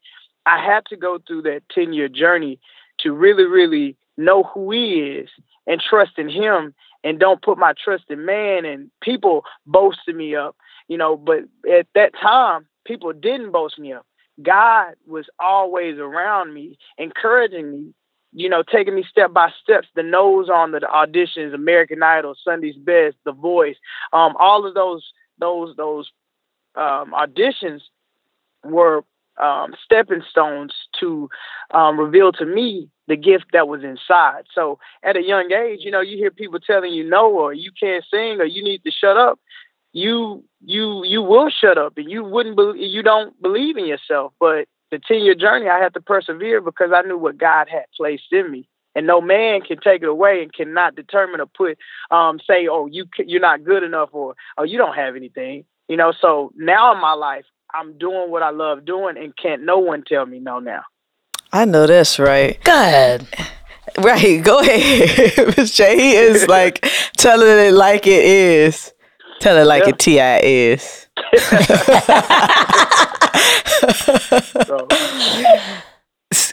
[0.45, 2.59] I had to go through that ten year journey
[2.99, 5.29] to really, really know who He is
[5.67, 6.73] and trust in Him,
[7.03, 10.55] and don't put my trust in man and people boasting me up.
[10.87, 11.39] You know, but
[11.71, 14.05] at that time, people didn't boast me up.
[14.41, 17.93] God was always around me, encouraging me,
[18.33, 22.77] you know, taking me step by steps, the nose on the auditions, American Idol, Sunday's
[22.77, 23.75] Best, The Voice,
[24.13, 26.09] um, all of those those those
[26.75, 27.81] um, auditions
[28.63, 29.03] were
[29.41, 31.29] um, stepping stones to
[31.71, 34.43] um, reveal to me the gift that was inside.
[34.53, 37.71] So at a young age, you know, you hear people telling you no, or you
[37.77, 39.39] can't sing, or you need to shut up.
[39.93, 44.31] You you you will shut up, and you wouldn't believe you don't believe in yourself.
[44.39, 47.85] But the ten year journey, I had to persevere because I knew what God had
[47.97, 51.77] placed in me, and no man can take it away and cannot determine or put
[52.09, 55.65] um, say, oh, you you're not good enough, or oh, you don't have anything.
[55.89, 59.63] You know, so now in my life, I'm doing what I love doing, and can't
[59.63, 60.81] no one tell me no now.
[61.53, 62.61] I know that's right.
[62.63, 63.27] Go ahead.
[63.97, 64.41] Right.
[64.41, 65.53] Go ahead.
[65.57, 65.97] Miss J.
[65.97, 68.93] He is like telling it like it is.
[69.39, 69.89] Tell it like Yeah.
[69.89, 70.39] it T.I.
[70.39, 71.07] is.
[74.65, 74.87] So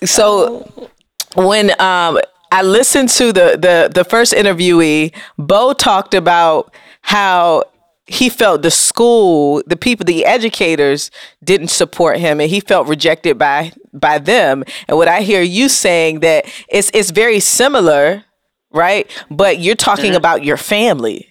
[0.05, 0.91] So
[1.35, 2.19] when um
[2.51, 7.65] I listened to the the the first interviewee, Bo talked about how
[8.09, 11.11] he felt the school, the people, the educators
[11.45, 14.65] didn't support him and he felt rejected by by them.
[14.89, 18.25] And what I hear you saying that it's it's very similar,
[18.73, 19.09] right?
[19.31, 21.29] But you're talking about your family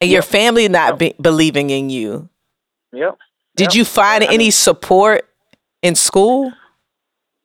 [0.00, 2.28] and your family not be, believing in you.
[2.92, 3.16] yep.
[3.56, 3.74] Did Yep.
[3.74, 5.28] you find any support
[5.82, 6.52] in school?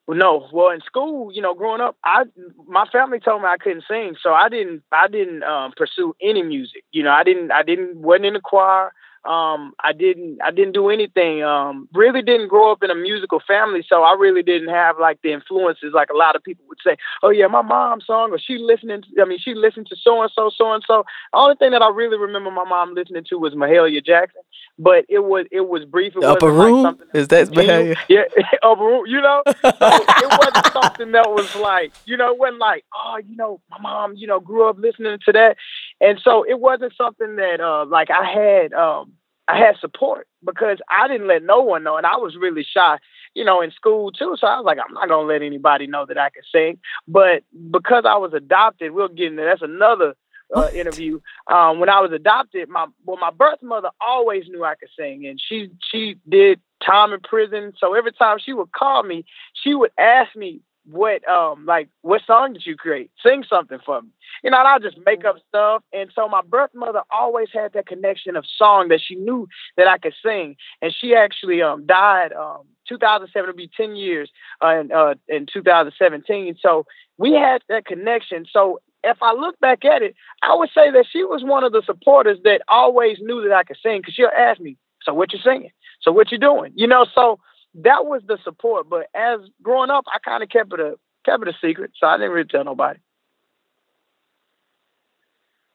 [0.10, 0.48] No.
[0.54, 2.24] Well, in school, you know, growing up, I
[2.67, 6.43] my family told me I couldn't sing, so I didn't I didn't um, pursue any
[6.43, 6.86] music.
[6.91, 8.93] You know, I didn't I didn't wasn't in the choir.
[9.28, 11.44] Um, I didn't I didn't do anything.
[11.44, 15.20] Um, really didn't grow up in a musical family, so I really didn't have like
[15.22, 16.96] the influences like a lot of people would say.
[17.24, 19.02] Oh yeah, my mom song, or she listening.
[19.02, 21.04] To, I mean, she listened to so and so, so and so.
[21.34, 24.42] The only thing that I really remember my mom listening to was Mahalia Jackson,
[24.80, 26.16] but it was it was brief.
[26.16, 26.84] It The upper wasn't like room?
[26.84, 27.98] something Is that Mahalia?
[28.10, 28.24] Yeah,
[28.63, 29.04] upper room.
[29.08, 33.18] You know, so it wasn't something that was like, you know, it wasn't like, oh,
[33.28, 35.58] you know, my mom, you know, grew up listening to that,
[36.00, 39.13] and so it wasn't something that, uh, like I had, um,
[39.48, 42.98] I had support because I didn't let no one know, and I was really shy,
[43.34, 44.36] you know, in school too.
[44.38, 47.44] So I was like, I'm not gonna let anybody know that I can sing, but
[47.72, 50.16] because I was adopted, we'll get into that's another.
[50.56, 51.20] Uh, interview
[51.52, 55.28] um, when I was adopted, my well, my birth mother always knew I could sing,
[55.28, 57.74] and she she did time in prison.
[57.78, 59.26] So every time she would call me,
[59.62, 63.12] she would ask me what um like what song did you create?
[63.21, 64.10] Sing something for me.
[64.43, 65.84] You know, and I just make up stuff.
[65.93, 69.88] And so my birth mother always had that connection of song that she knew that
[69.88, 70.56] I could sing.
[70.82, 74.30] And she actually um died um 2007 it'll be 10 years
[74.63, 76.58] uh, in uh in 2017.
[76.62, 76.86] So
[77.17, 78.45] we had that connection.
[78.52, 81.71] So if I look back at it, I would say that she was one of
[81.71, 85.34] the supporters that always knew that I could sing because she'll ask me, "So what
[85.34, 85.71] you singing?
[86.02, 87.39] So what you doing?" You know, so
[87.78, 88.90] that was the support.
[88.90, 92.08] But as growing up, I kind of kept it a kept it a secret, so
[92.08, 93.00] I didn't really tell nobody.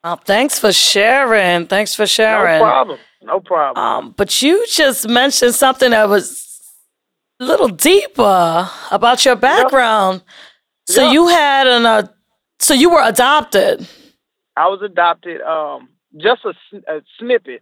[0.05, 1.67] Oh, thanks for sharing.
[1.67, 2.59] Thanks for sharing.
[2.59, 2.99] No problem.
[3.21, 3.85] No problem.
[3.85, 6.61] Um, but you just mentioned something that was
[7.39, 10.21] a little deeper about your background.
[10.87, 11.11] So Yeah.
[11.11, 12.07] you had an uh,
[12.59, 13.87] so you were adopted.
[14.57, 15.41] I was adopted.
[15.41, 16.53] Um, just a,
[16.93, 17.61] a snippet.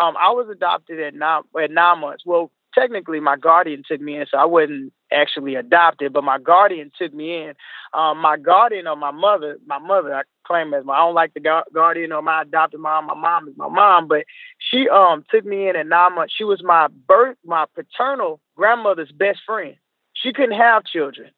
[0.00, 2.22] Um, I was adopted at nine at nine months.
[2.24, 6.90] Well, technically, my guardian took me in, so I wasn't actually adopted, but my guardian
[6.98, 7.54] took me in.
[7.92, 10.94] Um, my guardian or my mother, my mother, I claim as my.
[10.94, 13.06] I don't like the gu- guardian or my adopted mom.
[13.06, 14.24] My mom is my mom, but
[14.58, 16.34] she um took me in at nine months.
[16.36, 19.76] She was my birth, my paternal grandmother's best friend.
[20.14, 21.30] She couldn't have children,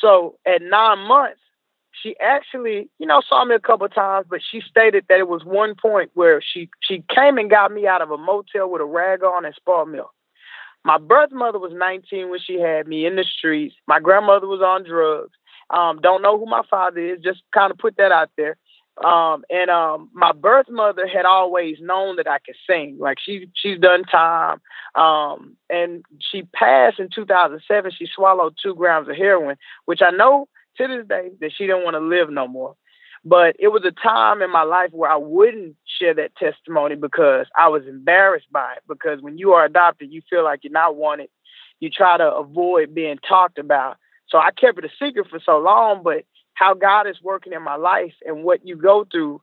[0.00, 1.40] so at nine months
[2.02, 5.44] she actually, you know, saw me a couple times, but she stated that it was
[5.44, 8.84] one point where she she came and got me out of a motel with a
[8.84, 10.12] rag on and spar milk.
[10.84, 13.74] My birth mother was 19 when she had me in the streets.
[13.86, 15.32] My grandmother was on drugs.
[15.70, 17.20] Um, don't know who my father is.
[17.22, 18.56] Just kind of put that out there.
[19.04, 22.98] Um, and um, my birth mother had always known that I could sing.
[22.98, 24.60] Like she she's done time.
[24.94, 27.92] Um, and she passed in 2007.
[27.96, 31.84] She swallowed two grams of heroin, which I know to this day that she didn't
[31.84, 32.74] want to live no more.
[33.24, 37.46] But it was a time in my life where I wouldn't share that testimony because
[37.56, 38.82] I was embarrassed by it.
[38.88, 41.28] Because when you are adopted, you feel like you're not wanted.
[41.80, 43.98] You try to avoid being talked about.
[44.28, 47.62] So I kept it a secret for so long, but how God is working in
[47.62, 49.42] my life and what you go through,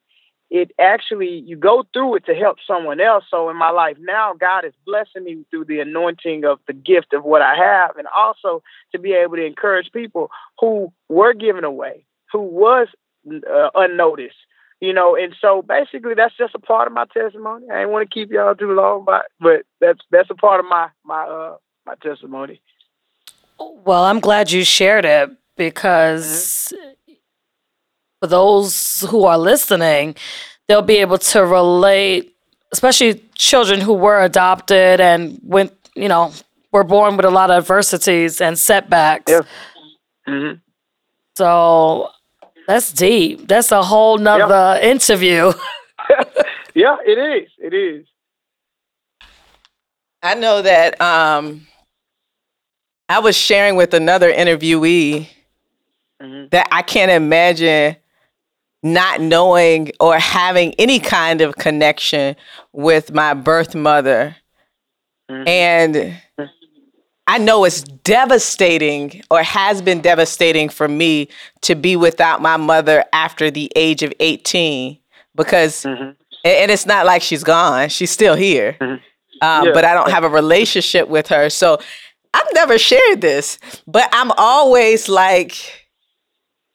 [0.50, 3.26] it actually, you go through it to help someone else.
[3.30, 7.14] So in my life now, God is blessing me through the anointing of the gift
[7.14, 11.64] of what I have and also to be able to encourage people who were given
[11.64, 12.88] away, who was
[13.30, 14.36] uh, unnoticed.
[14.80, 17.66] You know, and so basically that's just a part of my testimony.
[17.72, 20.68] I didn't want to keep y'all too long, but but that's that's a part of
[20.68, 22.62] my my uh my testimony.
[23.60, 27.14] Well, I'm glad you shared it because mm-hmm.
[28.22, 30.16] for those who are listening,
[30.68, 32.36] they'll be able to relate,
[32.72, 36.32] especially children who were adopted and went, you know,
[36.72, 39.32] were born with a lot of adversities and setbacks.
[39.32, 39.42] Yeah.
[40.28, 40.60] Mm-hmm.
[41.36, 42.10] So
[42.68, 43.48] that's deep.
[43.48, 45.54] That's a whole nother interview.
[46.76, 47.50] yeah, it is.
[47.58, 48.06] It is.
[50.22, 51.66] I know that um,
[53.08, 55.30] I was sharing with another interviewee
[56.22, 56.48] mm-hmm.
[56.52, 57.96] that I can't imagine
[58.84, 62.36] not knowing or having any kind of connection
[62.74, 64.36] with my birth mother.
[65.30, 65.48] Mm-hmm.
[65.48, 66.44] And mm-hmm.
[67.28, 71.28] I know it's devastating or has been devastating for me
[71.62, 74.98] to be without my mother after the age of 18
[75.36, 76.12] because, mm-hmm.
[76.46, 78.78] and it's not like she's gone, she's still here.
[78.80, 79.04] Mm-hmm.
[79.46, 79.74] Um, yeah.
[79.74, 81.50] But I don't have a relationship with her.
[81.50, 81.80] So
[82.34, 85.86] I've never shared this, but I'm always like,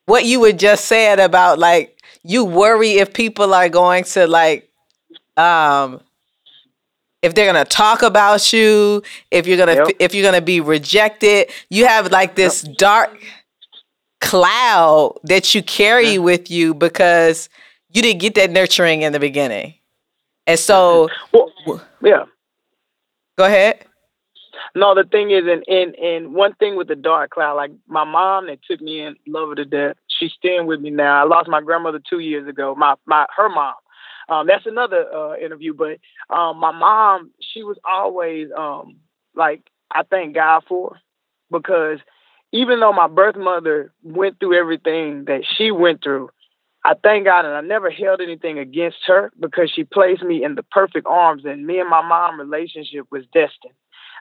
[0.05, 4.71] what you would just said about like, you worry if people are going to like,
[5.37, 6.01] um,
[7.23, 9.89] if they're gonna talk about you, if you're gonna yep.
[9.99, 12.77] if you're gonna be rejected, you have like this yep.
[12.77, 13.25] dark
[14.21, 16.25] cloud that you carry mm-hmm.
[16.25, 17.49] with you because
[17.91, 19.75] you didn't get that nurturing in the beginning.
[20.47, 21.71] And so mm-hmm.
[21.71, 22.25] well, yeah.
[23.39, 23.87] Go ahead.
[24.75, 28.05] No, the thing is, and, and and one thing with the dark cloud, like my
[28.05, 29.97] mom that took me in, love her to death.
[30.09, 31.23] She's staying with me now.
[31.23, 32.75] I lost my grandmother two years ago.
[32.75, 33.75] My my her mom.
[34.29, 35.75] Um, that's another uh, interview.
[35.75, 35.99] But
[36.35, 38.97] um, my mom, she was always um,
[39.35, 40.99] like I thank God for,
[41.51, 41.99] because
[42.53, 46.31] even though my birth mother went through everything that she went through,
[46.85, 50.57] I thank God and I never held anything against her because she placed me in
[50.57, 53.75] the perfect arms and me and my mom relationship was destined.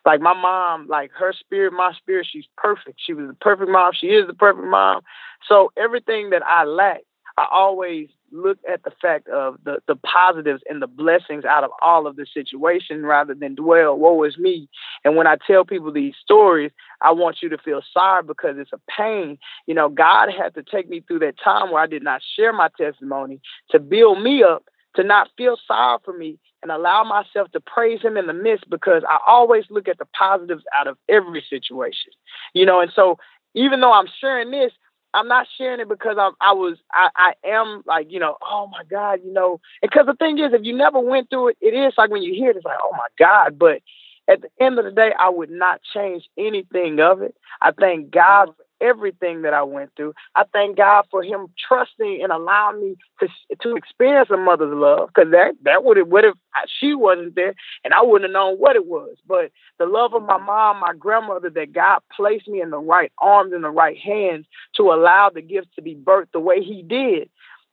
[0.05, 2.99] Like my mom, like her spirit, my spirit, she's perfect.
[3.05, 3.91] She was the perfect mom.
[3.93, 5.01] She is the perfect mom.
[5.47, 7.01] So everything that I lack,
[7.37, 11.71] I always look at the fact of the, the positives and the blessings out of
[11.81, 14.69] all of the situation rather than dwell, woe is me.
[15.03, 18.73] And when I tell people these stories, I want you to feel sorry because it's
[18.73, 19.37] a pain.
[19.67, 22.53] You know, God had to take me through that time where I did not share
[22.53, 23.41] my testimony
[23.71, 24.65] to build me up,
[24.95, 28.69] to not feel sorry for me and allow myself to praise him in the midst
[28.69, 32.11] because I always look at the positives out of every situation.
[32.53, 33.17] You know, and so
[33.53, 34.71] even though I'm sharing this,
[35.13, 38.67] I'm not sharing it because I'm, I was, I, I am like, you know, oh
[38.71, 41.73] my God, you know, because the thing is, if you never went through it, it
[41.73, 43.59] is like when you hear it, it's like, oh my God.
[43.59, 43.81] But
[44.29, 47.35] at the end of the day, I would not change anything of it.
[47.61, 50.13] I thank God for everything that I went through.
[50.35, 53.27] I thank God for Him trusting and allowing me to
[53.61, 56.35] to experience a mother's love, because that that would have would have
[56.79, 59.15] she wasn't there, and I wouldn't have known what it was.
[59.27, 63.11] But the love of my mom, my grandmother, that God placed me in the right
[63.19, 66.81] arms and the right hands to allow the gifts to be birthed the way He
[66.81, 67.29] did.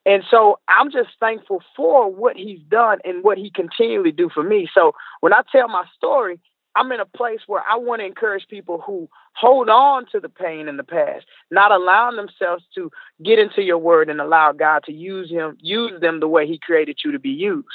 [0.06, 4.42] And so I'm just thankful for what he's done and what he continually do for
[4.42, 4.66] me.
[4.72, 6.40] So when I tell my story,
[6.76, 10.28] I'm in a place where I want to encourage people who hold on to the
[10.28, 12.90] pain in the past, not allowing themselves to
[13.22, 16.58] get into your word and allow God to use him, use them the way he
[16.58, 17.66] created you to be used.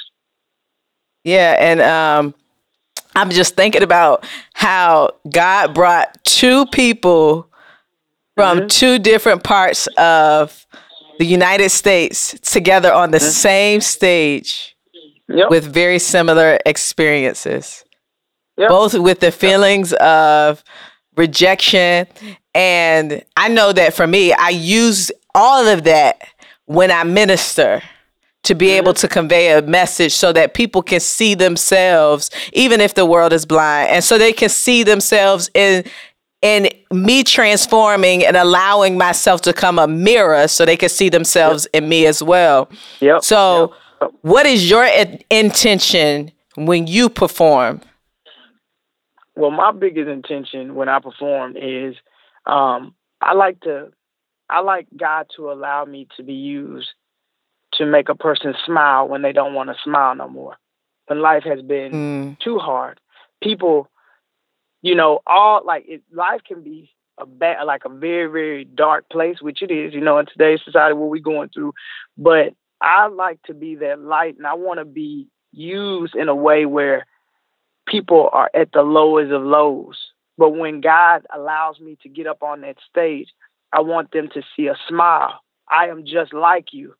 [1.22, 2.34] Yeah, and um
[3.16, 7.48] I'm just thinking about how God brought two people
[8.34, 8.66] from mm-hmm.
[8.66, 10.66] two different parts of
[11.18, 13.28] the United States together on the mm-hmm.
[13.28, 14.76] same stage
[15.28, 15.48] yep.
[15.48, 17.83] with very similar experiences
[18.56, 18.68] yep.
[18.68, 20.02] both with the feelings yep.
[20.02, 20.64] of
[21.16, 22.06] rejection.
[22.54, 26.22] And I know that for me, I use all of that
[26.66, 27.82] when I minister
[28.44, 29.00] to be able mm-hmm.
[29.00, 33.44] to convey a message so that people can see themselves even if the world is
[33.46, 35.84] blind and so they can see themselves in
[36.42, 41.66] in me transforming and allowing myself to come a mirror so they can see themselves
[41.72, 41.82] yep.
[41.82, 42.68] in me as well.
[43.00, 43.24] Yep.
[43.24, 44.10] So yep.
[44.20, 44.86] what is your
[45.30, 47.80] intention when you perform?
[49.36, 51.96] Well, my biggest intention when I perform is
[52.46, 53.90] um, I like to
[54.48, 56.90] I like God to allow me to be used
[57.74, 60.56] to make a person smile when they don't want to smile no more.
[61.06, 62.38] When life has been Mm.
[62.40, 63.00] too hard.
[63.42, 63.90] People,
[64.82, 69.08] you know, all like it, life can be a bad, like a very, very dark
[69.08, 71.72] place, which it is, you know, in today's society, what we're going through.
[72.16, 76.34] But I like to be that light and I want to be used in a
[76.34, 77.06] way where
[77.86, 79.98] people are at the lowest of lows.
[80.36, 83.28] But when God allows me to get up on that stage,
[83.72, 85.40] I want them to see a smile.
[85.70, 86.94] I am just like you.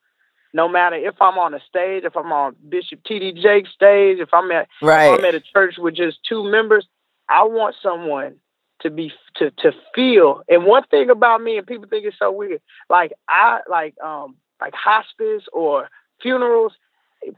[0.53, 3.33] No matter if I'm on a stage, if I'm on Bishop T.D.
[3.43, 5.19] Jakes' stage, if I'm at if Right.
[5.19, 6.87] I'm at a church with just two members,
[7.29, 8.37] I want someone
[8.81, 10.43] to be to to feel.
[10.49, 14.37] And one thing about me, and people think it's so weird, like I like um
[14.61, 15.89] like hospice or
[16.23, 16.73] funerals.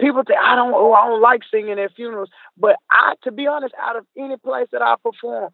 [0.00, 3.46] People say I don't oh I don't like singing at funerals, but I to be
[3.46, 5.50] honest, out of any place that I perform,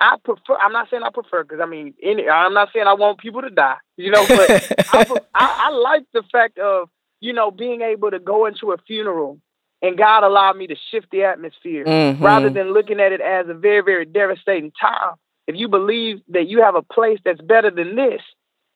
[0.00, 0.56] I prefer.
[0.60, 3.42] I'm not saying I prefer because I mean, any, I'm not saying I want people
[3.42, 4.50] to die, you know, but
[4.92, 6.88] I, I, I like the fact of
[7.20, 9.40] you know being able to go into a funeral
[9.82, 12.20] and God allowed me to shift the atmosphere Mhm.
[12.22, 15.14] rather than looking at it as a very, very devastating time.
[15.46, 18.22] If you believe that you have a place that's better than this,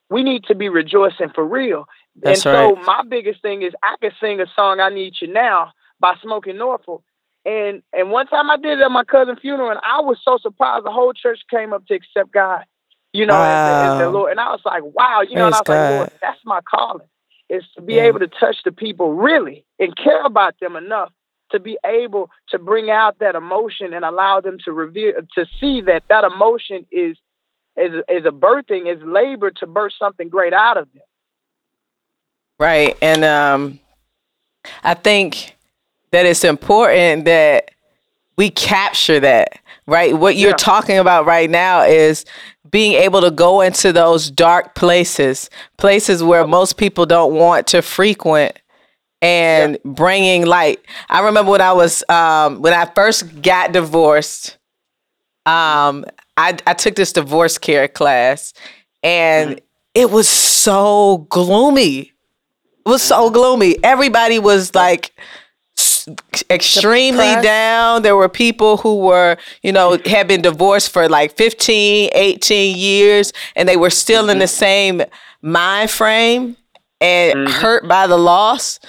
[0.09, 1.85] we need to be rejoicing for real.
[2.15, 5.27] That's and so my biggest thing is I can sing a song I Need You
[5.27, 7.03] Now by Smokie Norful.
[7.45, 10.37] And and one time I did it at my cousin's funeral and I was so
[10.41, 12.65] surprised the whole church came up to accept God.
[13.13, 14.31] You know, as, the, as the Lord.
[14.31, 16.61] And I was like, wow, you know, and I was Praise like, Lord, that's my
[16.61, 17.07] calling.
[17.49, 18.03] Is to be Yeah.
[18.03, 21.11] able to touch the people really and care about them enough
[21.51, 25.81] to be able to bring out that emotion and allow them to reveal to see
[25.81, 27.17] that that emotion is
[27.77, 31.03] is is a birthing is labor to birth something great out of them
[32.61, 32.95] Right.
[33.01, 33.79] And um
[34.83, 35.57] I think
[36.11, 37.71] that it's important that
[38.37, 40.15] we capture that, right?
[40.17, 40.55] What you're Yeah.
[40.57, 42.25] talking about right now is
[42.69, 47.81] being able to go into those dark places, places where most people don't want to
[47.81, 48.59] frequent
[49.21, 50.79] and bringing light.
[51.09, 54.57] I remember when I was um when I first got divorced,
[55.45, 56.05] um
[56.37, 58.53] I I took this divorce care class
[59.03, 59.61] and
[59.95, 62.10] it was so gloomy.
[62.85, 63.33] Was so mm-hmm.
[63.33, 63.77] gloomy.
[63.83, 65.13] Everybody was like
[66.49, 67.43] extremely Depressed.
[67.43, 68.01] down.
[68.01, 73.33] There were people who were, you know, had been divorced for like 15, 18 years
[73.55, 74.49] and they were still in the mm-hmm.
[74.49, 75.01] same
[75.41, 76.57] mind frame
[76.99, 77.53] and mm-hmm.
[77.61, 78.79] hurt by the loss.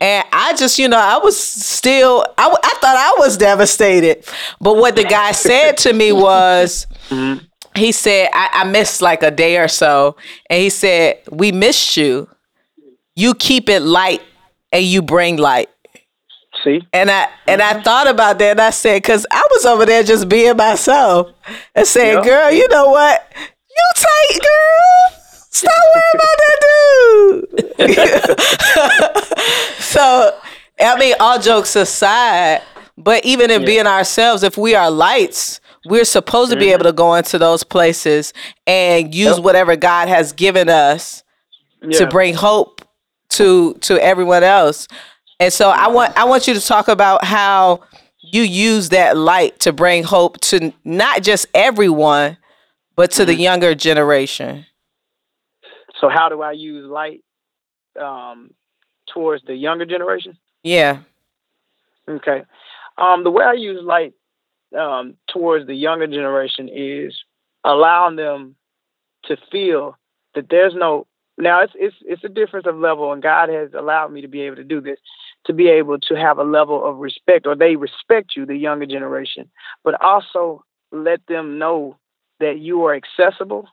[0.00, 4.24] And I just, you know, I was still, I, I thought I was devastated.
[4.60, 6.86] But what the guy said to me was,
[7.74, 10.16] he said, I, I missed like a day or so.
[10.50, 12.28] And he said, We missed you.
[13.16, 14.22] You keep it light
[14.70, 15.68] and you bring light.
[16.62, 17.82] see And I and I mm-hmm.
[17.82, 21.28] thought about that and I said, because I was over there just being myself
[21.74, 22.24] and saying, Yeah.
[22.24, 23.26] girl, you know what?
[23.36, 25.10] You tight, girl.
[25.50, 26.58] Stop worrying about that
[27.78, 27.86] dude.
[29.78, 30.38] so,
[30.78, 32.60] I mean, all jokes aside,
[32.98, 36.74] but even in being ourselves, if we are lights, we're supposed to be mm-hmm.
[36.74, 38.34] able to go into those places
[38.66, 41.24] and use whatever God has given us
[41.82, 42.00] yeah.
[42.00, 42.85] to bring hope
[43.38, 44.86] to to everyone else.
[45.40, 47.80] And so I want I want you to talk about how
[48.20, 52.36] you use that light to bring hope to not just everyone,
[52.96, 54.66] but to the younger generation.
[56.00, 57.20] so how do i use light
[58.00, 58.50] um
[59.12, 60.98] towards the younger generation Yeah.
[62.08, 62.42] Okay.
[62.98, 64.14] Um, the way I use light
[64.78, 67.12] um, towards the younger generation is
[67.64, 68.56] allowing them
[69.24, 69.96] to feel
[70.34, 71.06] that there's no
[71.38, 74.42] now it's it's it's a difference of level and God has allowed me to be
[74.42, 74.98] able to do this
[75.46, 78.86] to be able to have a level of respect or they respect you the younger
[78.86, 79.48] generation
[79.84, 81.96] but also let them know
[82.40, 83.68] that you are accessible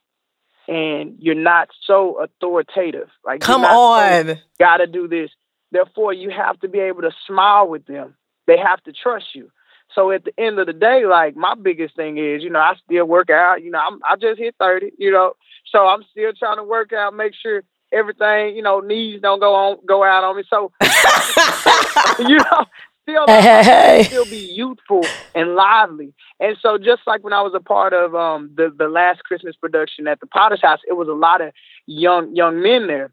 [0.68, 4.39] and you're not so authoritative like Come so- on.
[4.59, 5.30] got to do this.
[5.72, 8.16] Therefore, you have to be able to smile with them.
[8.45, 9.49] They have to trust you.
[9.95, 12.73] So at the end of the day, like my biggest thing is, you know, I
[12.83, 13.63] still work out.
[13.63, 14.91] You know, I'm, I just hit 30.
[14.97, 15.33] You know,
[15.71, 19.53] so I'm still trying to work out, make sure everything, you know, knees don't go
[19.53, 20.43] on, go out on me.
[20.49, 20.71] So,
[22.19, 22.65] you know,
[23.03, 26.13] still Hey, still be youthful and lively.
[26.39, 29.55] And so just like when I was a part of um the, the last Christmas
[29.55, 31.53] production at the Potter's House, it was a lot of
[31.85, 33.11] young young men there.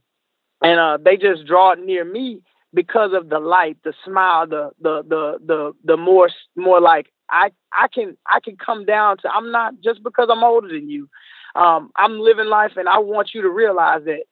[0.63, 2.41] And uh they just draw near me
[2.73, 7.51] because of the light, the smile, the the the the the more more like I
[7.73, 11.09] I can I can come down to I'm not just because I'm older than you.
[11.55, 14.23] Um I'm living life and I want you to realize that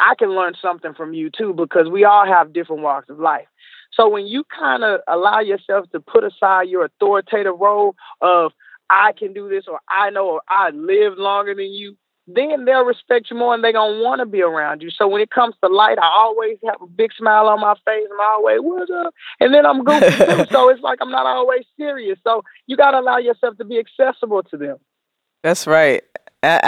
[0.00, 3.46] I can learn something from you too because we all have different walks of life.
[3.92, 8.52] So when you kind of allow yourself to put aside your authoritative role of
[8.90, 11.96] I can do this or I know or I live longer than you,
[12.30, 14.90] then they'll respect you more and they're gonna want to be around you.
[14.90, 18.06] So when it comes to light, I always have a big smile on my face.
[18.12, 20.44] I'm always what's up, and then I'm goofy too.
[20.52, 22.18] So it's like I'm not always serious.
[22.24, 24.76] So you gotta allow yourself to be accessible to them.
[25.42, 26.02] That's right.
[26.42, 26.60] I,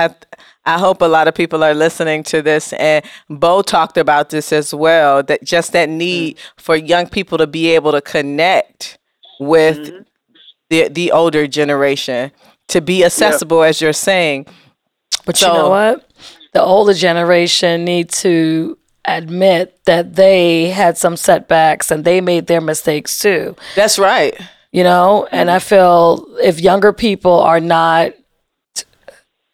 [0.65, 4.31] I, I hope a lot of people are listening to this, and Bo talked about
[4.31, 5.23] this as well.
[5.23, 8.99] That just that need for young people to be able to connect
[9.39, 10.05] with Mhm.
[10.71, 12.33] the the older generation,
[12.69, 14.47] to be accessible, as you're saying.
[15.25, 16.09] But you know what?
[16.53, 22.61] The older generation need to admit that they had some setbacks and they made their
[22.61, 23.57] mistakes too.
[23.75, 24.39] That's right.
[24.73, 28.12] You know, and I feel if younger people are not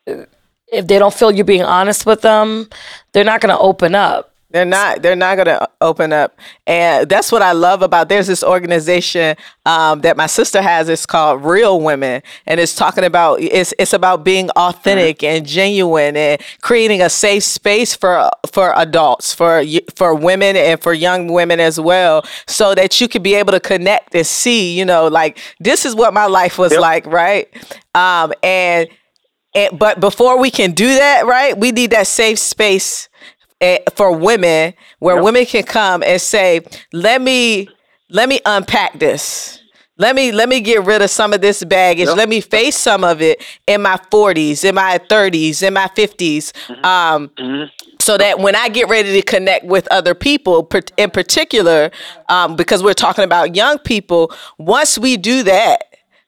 [0.07, 2.69] if they don't feel you're being honest with them,
[3.12, 4.35] they're not going to open up.
[4.57, 5.03] They're not.
[5.03, 8.09] They're not going to open up, and that's what I love about.
[8.09, 9.37] There's this organization
[9.67, 10.89] um, that my sister has.
[10.89, 13.39] It's called Real Women, and it's talking about.
[13.43, 19.35] It's it's about being authentic and genuine, and creating a safe space for for adults,
[19.35, 19.63] for
[19.95, 23.61] for women, and for young women as well, so that you can be able to
[23.61, 24.79] connect and see.
[24.79, 26.81] You know, like this is what my life was Yep.
[26.81, 27.49] like, right?
[27.95, 28.89] Um, and
[29.55, 33.11] and but before we can do that, right, we need that safe space
[33.95, 35.25] for women where Yep.
[35.25, 36.61] women can come and say,
[36.93, 37.69] "Let me
[38.11, 39.61] let me unpack this."
[39.99, 42.09] Let me let me get rid of some of this baggage.
[42.09, 42.17] Yep.
[42.19, 46.53] Let me face some of it in my 40s, in my 30s, in my 50s.
[46.85, 47.31] Um,
[47.99, 51.91] so that when I get ready to connect with other people, in particular,
[52.29, 55.85] um, because we're talking about young people, once we do that,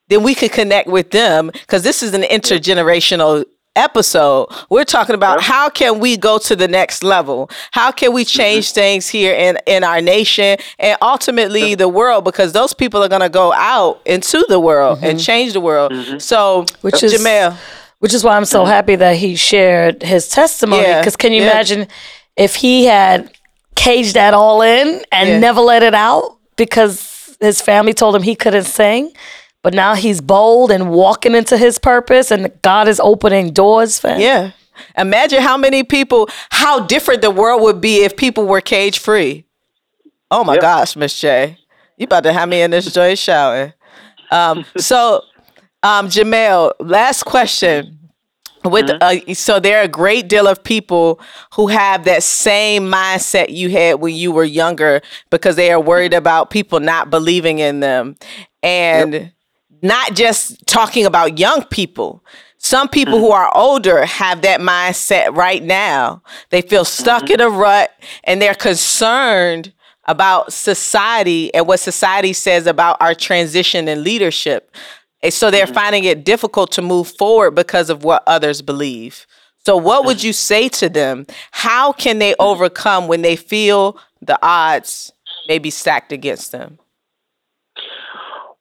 [0.08, 3.44] then we can connect with them because this is an intergenerational
[3.78, 7.48] episode we're talking about how can we go to the next level?
[7.70, 8.38] How can we mm-hmm.
[8.40, 12.24] change things here in in our nation and ultimately the world?
[12.24, 15.24] Because those people are going to go out into the world and mm-hmm.
[15.24, 15.92] change the world.
[15.92, 16.18] Mm-hmm.
[16.18, 17.56] So Which is- Jamel.
[18.00, 20.82] Which is why I'm so happy that he shared his testimony.
[20.82, 21.50] Yeah, Because can you yeah.
[21.50, 21.88] imagine
[22.36, 23.32] if he had
[23.74, 25.38] caged that all in and Yeah.
[25.40, 29.12] never let it out because his family told him he couldn't sing?
[29.62, 34.08] But now he's bold and walking into his purpose, and God is opening doors for
[34.10, 34.20] him.
[34.20, 34.50] Yeah.
[34.96, 39.44] Imagine how many people, how different the world would be if people were cage free.
[40.30, 40.62] Oh my Yep.
[40.62, 41.58] gosh, Miss J.
[41.96, 43.72] You about to have me in this joy shouting.
[44.30, 45.22] Um, so,
[45.82, 47.94] um, Jamel, last question.
[48.64, 51.20] With uh, so there are a great deal of people
[51.54, 55.00] who have that same mindset you had when you were younger
[55.30, 58.16] because they are worried about people not believing in them,
[58.62, 59.32] and
[59.82, 62.22] not just talking about young people.
[62.58, 63.34] Some people who mm.
[63.34, 66.22] are older have that mindset right now.
[66.50, 67.34] They feel stuck mm-hmm.
[67.34, 67.90] in a rut
[68.24, 69.72] and they're concerned
[70.06, 74.74] about society and what society says about our transition in leadership.
[75.22, 75.74] And so they're mm-hmm.
[75.74, 79.26] finding it difficult to move forward because of what others believe.
[79.64, 80.28] So, what would mm-hmm.
[80.28, 81.26] you say to them?
[81.50, 85.12] How can they overcome when they feel the odds
[85.46, 86.78] may be stacked against them?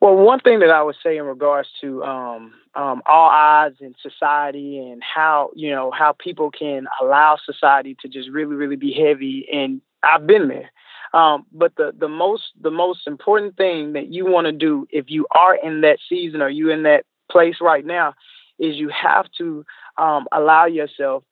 [0.00, 3.94] Well, one thing that I would say in regards to um, um, all odds in
[4.00, 8.92] society and how you know how people can allow society to just really, really be
[8.92, 10.70] heavy, and I've been there.
[11.14, 15.06] Um, but the the most the most important thing that you want to do if
[15.08, 18.14] you are in that season or you in that place right now
[18.60, 19.64] is you have to
[19.96, 21.24] um, allow yourself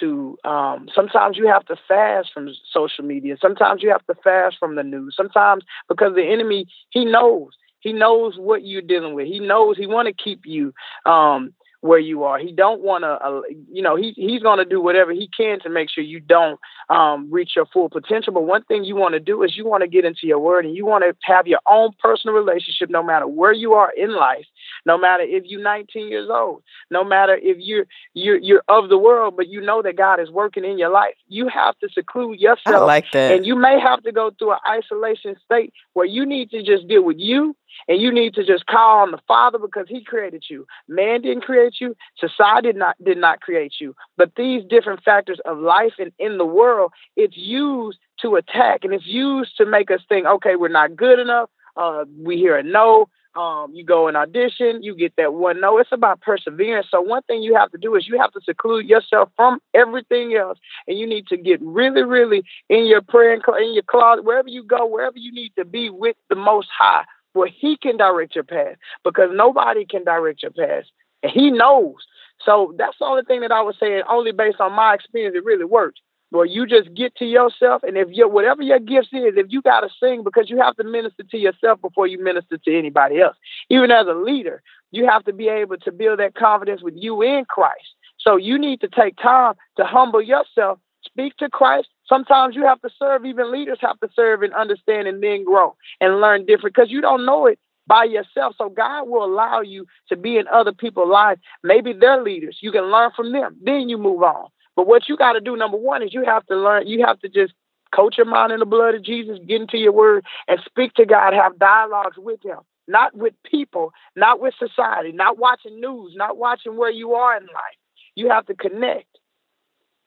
[0.00, 3.36] to um, sometimes you have to fast from social media.
[3.40, 5.14] Sometimes you have to fast from the news.
[5.16, 9.26] Sometimes because the enemy he knows he knows what you're dealing with.
[9.26, 10.72] He knows he want to keep you
[11.06, 12.38] um, where you are.
[12.38, 15.60] He don't want to uh, you know he, he's going to do whatever he can
[15.60, 18.32] to make sure you don't um, reach your full potential.
[18.32, 20.64] But one thing you want to do is you want to get into your word
[20.64, 24.14] and you want to have your own personal relationship no matter where you are in
[24.14, 24.46] life
[24.86, 28.98] no matter if you're 19 years old no matter if you're you're you're of the
[28.98, 32.38] world but you know that god is working in your life you have to seclude
[32.38, 33.32] I yourself like that.
[33.32, 36.88] and you may have to go through an isolation state where you need to just
[36.88, 37.56] deal with you
[37.88, 40.66] and you need to just call on the Father because He created you.
[40.88, 41.96] Man didn't create you.
[42.18, 43.94] Society did not did not create you.
[44.16, 48.92] But these different factors of life and in the world, it's used to attack and
[48.92, 51.50] it's used to make us think, okay, we're not good enough.
[51.76, 53.08] Uh, we hear a no.
[53.36, 55.78] Um, you go and audition, you get that one no.
[55.78, 56.88] It's about perseverance.
[56.90, 60.34] So one thing you have to do is you have to seclude yourself from everything
[60.34, 60.58] else,
[60.88, 64.48] and you need to get really, really in your prayer and in your closet, wherever
[64.48, 67.04] you go, wherever you need to be with the Most High,
[67.34, 70.84] where He can direct your path, because nobody can direct your path,
[71.22, 72.04] and He knows.
[72.44, 75.36] So that's the only thing that I would say, and only based on my experience,
[75.36, 76.00] it really works.
[76.30, 79.62] Where you just get to yourself, and if you whatever your gifts is, if you
[79.62, 83.20] got to sing, because you have to minister to yourself before you minister to anybody
[83.20, 83.36] else.
[83.68, 84.62] Even as a leader,
[84.92, 87.94] you have to be able to build that confidence with you in Christ.
[88.18, 91.88] So you need to take time to humble yourself, speak to Christ.
[92.08, 95.74] Sometimes you have to serve, even leaders have to serve and understand and then grow
[96.00, 98.54] and learn different because you don't know it by yourself.
[98.56, 101.40] So God will allow you to be in other people's lives.
[101.64, 102.58] Maybe they're leaders.
[102.60, 103.56] You can learn from them.
[103.62, 104.48] Then you move on.
[104.80, 107.20] But what you got to do, number one, is you have to learn, you have
[107.20, 107.52] to just
[107.94, 111.04] coach your mind in the blood of Jesus, get into your word, and speak to
[111.04, 116.38] God, have dialogues with Him, not with people, not with society, not watching news, not
[116.38, 117.76] watching where you are in life.
[118.14, 119.18] You have to connect.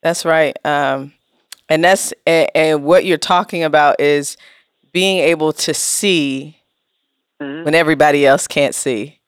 [0.01, 0.57] That's right.
[0.65, 1.13] Um,
[1.69, 4.37] and that's and, and what you're talking about is
[4.91, 6.57] being able to see
[7.39, 7.63] Mhm.
[7.63, 9.19] when everybody else can't see.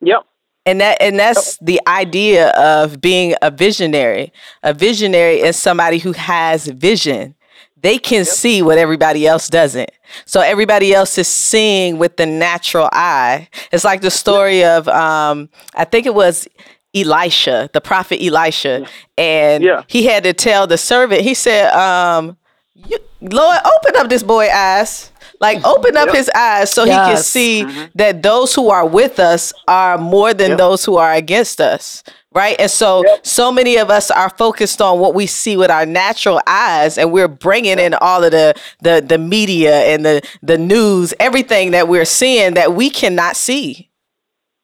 [0.00, 0.24] Yep.
[0.70, 4.32] And that and that's the idea of being a visionary.
[4.62, 7.34] A visionary is somebody who has vision.
[7.82, 9.90] They can see what everybody else doesn't.
[10.26, 13.48] So everybody else is seeing with the natural eye.
[13.72, 16.46] It's like the story of um I think it was
[16.94, 18.86] Elisha, the prophet Elisha,
[19.18, 19.82] and Yeah.
[19.88, 21.22] he had to tell the servant.
[21.22, 22.36] He said, um,
[22.74, 25.10] you, "Lord, open up this boy eyes,
[25.40, 27.26] like open up his eyes, so he can Yes.
[27.26, 27.84] see mm-hmm.
[27.94, 30.58] that those who are with us are more than Yep.
[30.58, 32.54] those who are against us." Right.
[32.60, 33.26] And so, Yep.
[33.26, 37.10] so many of us are focused on what we see with our natural eyes, and
[37.10, 41.88] we're bringing in all of the, the, the media and the, the news, everything that
[41.88, 43.90] we're seeing that we cannot see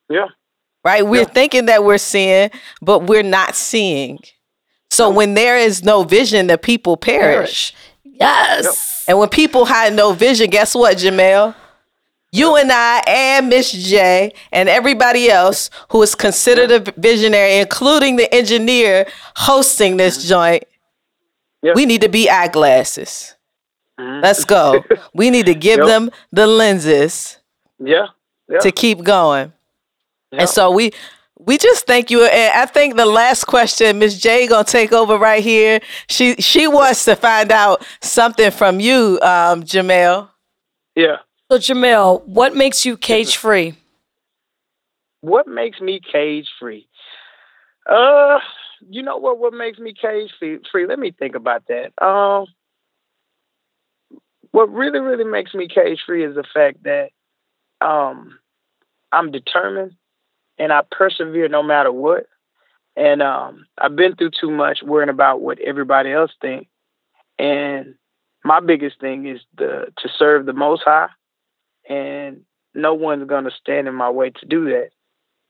[0.08, 0.26] Yeah.
[0.84, 1.04] right?
[1.04, 1.34] We're Yeah.
[1.34, 4.20] thinking that we're seeing, but we're not seeing.
[4.92, 7.74] So when there is no vision, the people perish.
[8.04, 8.66] Yes.
[9.08, 11.54] And when people had no vision, guess what, Jamel?
[12.32, 18.16] You and I and Miss J and everybody else who is considered a visionary, including
[18.16, 20.64] the engineer hosting this joint,
[21.62, 21.72] Yeah.
[21.74, 23.36] we need to be eyeglasses.
[23.98, 24.22] Mhm.
[24.22, 24.84] Let's go.
[25.14, 25.86] we need to give Yep.
[25.86, 27.38] them the lenses
[27.78, 28.08] Yeah.
[28.48, 28.58] Yeah.
[28.58, 29.52] to keep going.
[30.32, 30.92] And so we
[31.46, 32.24] we just thank you.
[32.24, 35.80] And I think the last question, Miss J gonna take over right here.
[36.08, 40.28] She she wants to find out something from you, um, Jamel.
[40.94, 41.18] yeah.
[41.50, 43.74] So Jamel, what makes you cage free?
[45.26, 46.88] what makes me cage free?
[47.88, 48.38] Uh,
[48.88, 49.38] you know what?
[49.38, 50.58] What makes me cage free?
[50.70, 50.86] free?
[50.86, 51.92] Let me think about that.
[52.04, 52.46] Um,
[54.52, 57.10] what really, really makes me cage free is the fact that
[57.80, 58.38] um,
[59.12, 59.92] I'm determined
[60.58, 62.26] and I persevere no matter what.
[62.96, 66.70] And um, I've been through too much worrying about what everybody else thinks.
[67.38, 67.94] And
[68.44, 71.08] my biggest thing is the to serve the Most High,
[71.88, 72.42] and
[72.74, 74.90] no one's gonna stand in my way to do that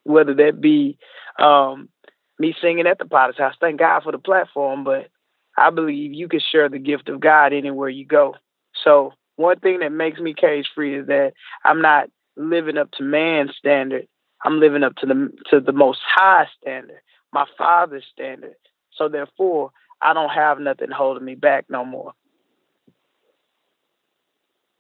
[0.07, 0.99] whether that be
[1.39, 1.89] um,
[2.39, 3.55] me singing at the Potter's House.
[3.61, 5.09] Thank God for the platform, but
[5.59, 8.37] I believe you can share the gift of God anywhere you go.
[8.85, 11.33] So one thing that makes me cage free is that
[11.65, 14.07] I'm not living up to man's standard.
[14.45, 17.01] I'm living up to the to the most high standard,
[17.33, 18.57] my father's standard.
[18.93, 19.71] So therefore,
[20.01, 22.13] I don't have nothing holding me back no more.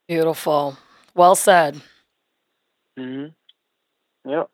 [0.08, 0.76] Beautiful.
[1.14, 1.80] Well said.
[2.98, 4.30] Mm-hmm.
[4.30, 4.50] Yep.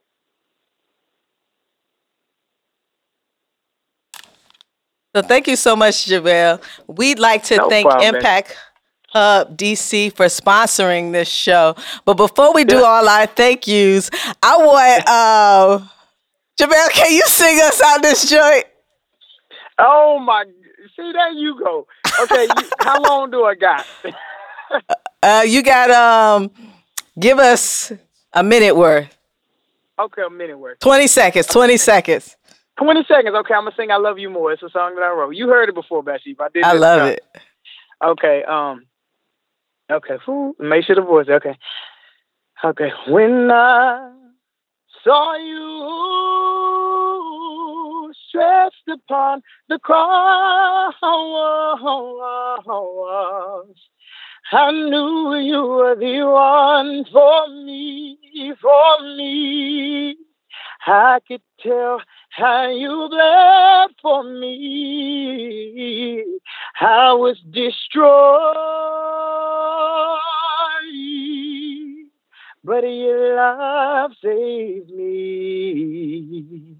[5.14, 6.62] So thank you so much, Jamel.
[6.86, 8.14] We'd like to No thank problem.
[8.14, 8.56] Impact
[9.12, 11.74] Hub DC for sponsoring this show.
[12.04, 12.82] But before we do Yeah.
[12.82, 14.10] all our thank yous,
[14.42, 15.78] I want uh,
[16.58, 18.64] Jamel, can you sing us out this joint?
[19.78, 20.44] Oh my!
[20.96, 21.86] See, there you go.
[22.20, 23.86] Okay, you, how long do I got?
[25.22, 26.50] Uh, you got um,
[27.18, 27.92] give us
[28.32, 29.16] a minute worth,
[29.98, 30.78] okay, a minute worth.
[30.80, 32.36] twenty seconds, twenty seconds.
[32.78, 33.34] 20 seconds.
[33.36, 34.50] Okay, I'm gonna sing I Love You More.
[34.52, 35.36] It's a song that I wrote.
[35.36, 36.44] You heard it before, Bathsheba.
[36.44, 37.08] I did I love time.
[37.12, 37.24] it.
[38.02, 38.86] Okay, um
[39.92, 41.58] Okay, Whew, make sure the voice okay.
[42.64, 42.90] Okay.
[43.08, 44.10] When I
[45.04, 45.72] saw you
[48.28, 50.94] stretched upon the cross,
[54.52, 58.18] I knew you were the one for me,
[58.62, 60.16] for me.
[60.86, 62.00] I could tell
[62.32, 66.24] how you bled for me.
[66.80, 68.08] I was destroyed,
[72.64, 76.76] but your love saved me.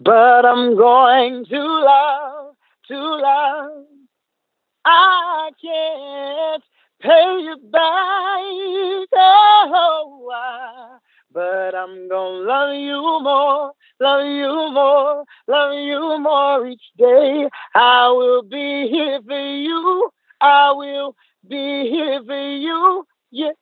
[0.00, 2.54] But I'm going to love,
[2.88, 3.84] to love.
[4.84, 6.62] I can't
[7.00, 9.08] pay you back.
[9.14, 10.98] Oh, I-
[11.32, 17.48] but I'm gonna love you more, love you more, love you more each day.
[17.74, 20.10] I will be here for you.
[20.40, 21.14] I will
[21.48, 23.06] be here for you.
[23.30, 23.54] Yes,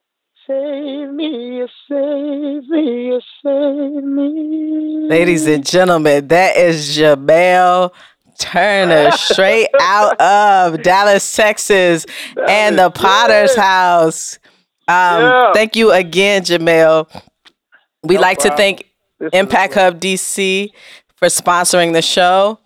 [0.46, 5.08] save me, you save me, you save me.
[5.08, 7.92] Ladies and gentlemen, that is Jamel
[8.38, 13.60] Turner, straight out of Dallas, Texas, That and the Potter's good.
[13.60, 14.38] House.
[14.88, 15.52] Um, Yeah.
[15.52, 17.08] Thank you again, Jamel.
[18.06, 19.74] We No like to thank This Impact.
[19.74, 20.70] Hub DC
[21.16, 22.58] for sponsoring the show.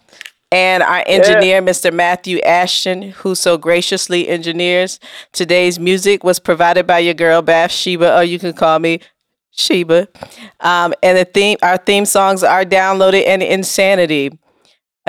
[0.53, 1.93] And our engineer, Mr.
[1.93, 4.99] Matthew Ashton, who so graciously engineers
[5.33, 9.01] today's music, was provided by your girl Bathsheba, or you can call me
[9.53, 10.09] Sheba.
[10.59, 14.39] Um, and the theme, our theme songs are downloaded in Insanity.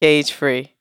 [0.00, 0.74] cage free.